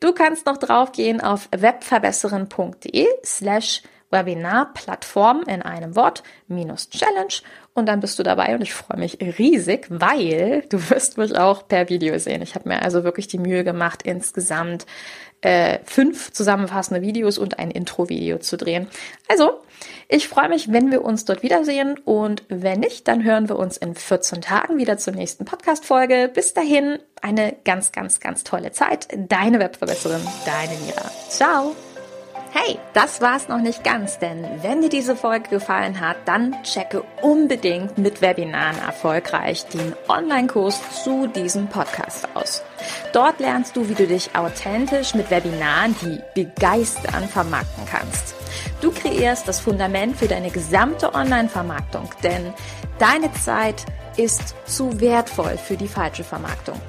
Du 0.01 0.13
kannst 0.13 0.47
noch 0.47 0.59
draufgehen 0.59 1.21
auf 1.21 1.49
webverbesseren.de 1.51 3.07
slash 3.25 3.83
Webinar-Plattform 4.15 5.43
in 5.47 5.61
einem 5.61 5.95
Wort 5.97 6.23
minus 6.49 6.89
Challenge 6.89 7.35
und 7.75 7.87
dann 7.87 8.01
bist 8.01 8.19
du 8.19 8.23
dabei 8.23 8.55
und 8.55 8.63
ich 8.63 8.73
freue 8.73 8.99
mich 8.99 9.19
riesig, 9.21 9.87
weil 9.91 10.65
du 10.71 10.79
wirst 10.91 11.19
mich 11.19 11.37
auch 11.37 11.69
per 11.69 11.91
Video 11.91 12.19
sehen. 12.19 12.41
Ich 12.41 12.55
habe 12.55 12.69
mir 12.69 12.83
also 12.83 13.05
wirklich 13.05 13.27
die 13.27 13.39
Mühe 13.39 13.65
gemacht, 13.65 14.03
insgesamt 14.05 14.87
äh, 15.45 15.81
fünf 15.85 16.33
zusammenfassende 16.33 17.03
Videos 17.03 17.37
und 17.37 17.59
ein 17.59 17.71
Intro-Video 17.71 18.39
zu 18.39 18.57
drehen. 18.57 18.87
Also, 19.29 19.61
ich 20.09 20.29
freue 20.29 20.49
mich, 20.49 20.73
wenn 20.73 20.91
wir 20.91 21.05
uns 21.05 21.27
dort 21.27 21.43
wiedersehen 21.43 21.99
und 21.99 22.45
wenn 22.49 22.81
nicht, 22.81 23.09
dann 23.09 23.25
hören 23.25 23.49
wir 23.49 23.59
uns 23.59 23.77
in 23.77 23.95
14 23.95 24.41
Tagen 24.41 24.79
wieder 24.79 24.97
zur 24.97 25.13
nächsten 25.13 25.45
Podcast-Folge. 25.45 26.31
Bis 26.33 26.55
dahin, 26.55 26.99
eine 27.21 27.57
ganz, 27.65 27.93
ganz, 27.93 28.21
ganz 28.21 28.45
tolle 28.45 28.73
Zeit. 28.73 29.09
Deine 29.15 29.59
Webverbesserin, 29.59 30.23
deine 30.47 30.79
Mira. 30.87 31.11
Ciao! 31.29 31.75
Hey, 32.57 32.79
das 32.93 33.21
war's 33.21 33.49
noch 33.49 33.59
nicht 33.59 33.83
ganz, 33.83 34.21
denn 34.21 34.47
wenn 34.63 34.81
dir 34.81 34.89
diese 34.89 35.17
Folge 35.17 35.51
gefallen 35.51 35.99
hat, 35.99 36.19
dann 36.25 36.55
checke 36.63 37.03
unbedingt 37.21 37.99
mit 37.99 38.23
Webinaren 38.23 38.79
erfolgreich 38.79 39.67
den 39.67 39.93
Online-Kurs 40.07 41.03
zu 41.03 41.27
diesem 41.27 41.67
Podcast 41.67 42.29
aus. 42.35 42.63
Dort 43.13 43.41
lernst 43.41 43.75
du, 43.75 43.89
wie 43.89 43.95
du 43.95 44.07
dich 44.07 44.37
authentisch 44.37 45.17
mit 45.17 45.33
Webinaren, 45.33 45.97
die 46.01 46.21
begeistern, 46.41 47.27
vermarkten 47.27 47.87
kannst. 47.87 48.37
Du 48.81 48.93
kreierst 48.93 49.49
das 49.49 49.59
Fundament 49.59 50.17
für 50.17 50.29
deine 50.29 50.53
gesamte 50.53 51.13
Online-Vermarktung, 51.13 52.09
denn 52.23 52.55
deine 53.01 53.33
Zeit 53.33 53.85
ist 54.17 54.55
zu 54.65 55.01
wertvoll 55.01 55.59
für 55.59 55.77
die 55.77 55.89
falsche 55.89 56.23
Vermarktung. 56.23 56.81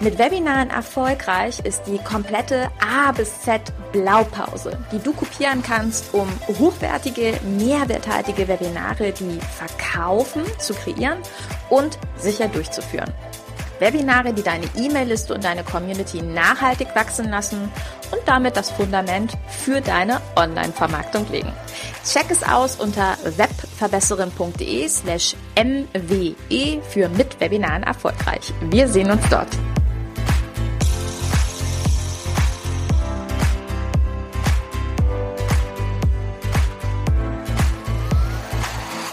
Mit 0.00 0.18
Webinaren 0.18 0.70
erfolgreich 0.70 1.60
ist 1.60 1.82
die 1.86 1.98
komplette 1.98 2.68
A 2.80 3.12
bis 3.12 3.42
Z 3.42 3.60
Blaupause, 3.92 4.76
die 4.90 4.98
du 4.98 5.12
kopieren 5.12 5.62
kannst, 5.62 6.12
um 6.12 6.28
hochwertige, 6.58 7.34
mehrwerthaltige 7.58 8.48
Webinare, 8.48 9.12
die 9.12 9.38
verkaufen, 9.56 10.42
zu 10.58 10.74
kreieren 10.74 11.18
und 11.70 11.98
sicher 12.16 12.48
durchzuführen. 12.48 13.12
Webinare, 13.78 14.32
die 14.32 14.42
deine 14.42 14.66
E-Mail-Liste 14.76 15.34
und 15.34 15.44
deine 15.44 15.64
Community 15.64 16.22
nachhaltig 16.22 16.88
wachsen 16.94 17.30
lassen 17.30 17.70
und 18.10 18.20
damit 18.26 18.56
das 18.56 18.70
Fundament 18.70 19.32
für 19.48 19.80
deine 19.80 20.20
Online-Vermarktung 20.36 21.26
legen. 21.30 21.52
Check 22.04 22.26
es 22.30 22.42
aus 22.42 22.76
unter 22.76 23.16
webverbesserin.de 23.24 24.88
slash 24.88 25.36
mwe 25.56 26.82
für 26.88 27.08
mit 27.08 27.40
Webinaren 27.40 27.82
erfolgreich. 27.84 28.52
Wir 28.70 28.88
sehen 28.88 29.10
uns 29.10 29.22
dort. 29.28 29.48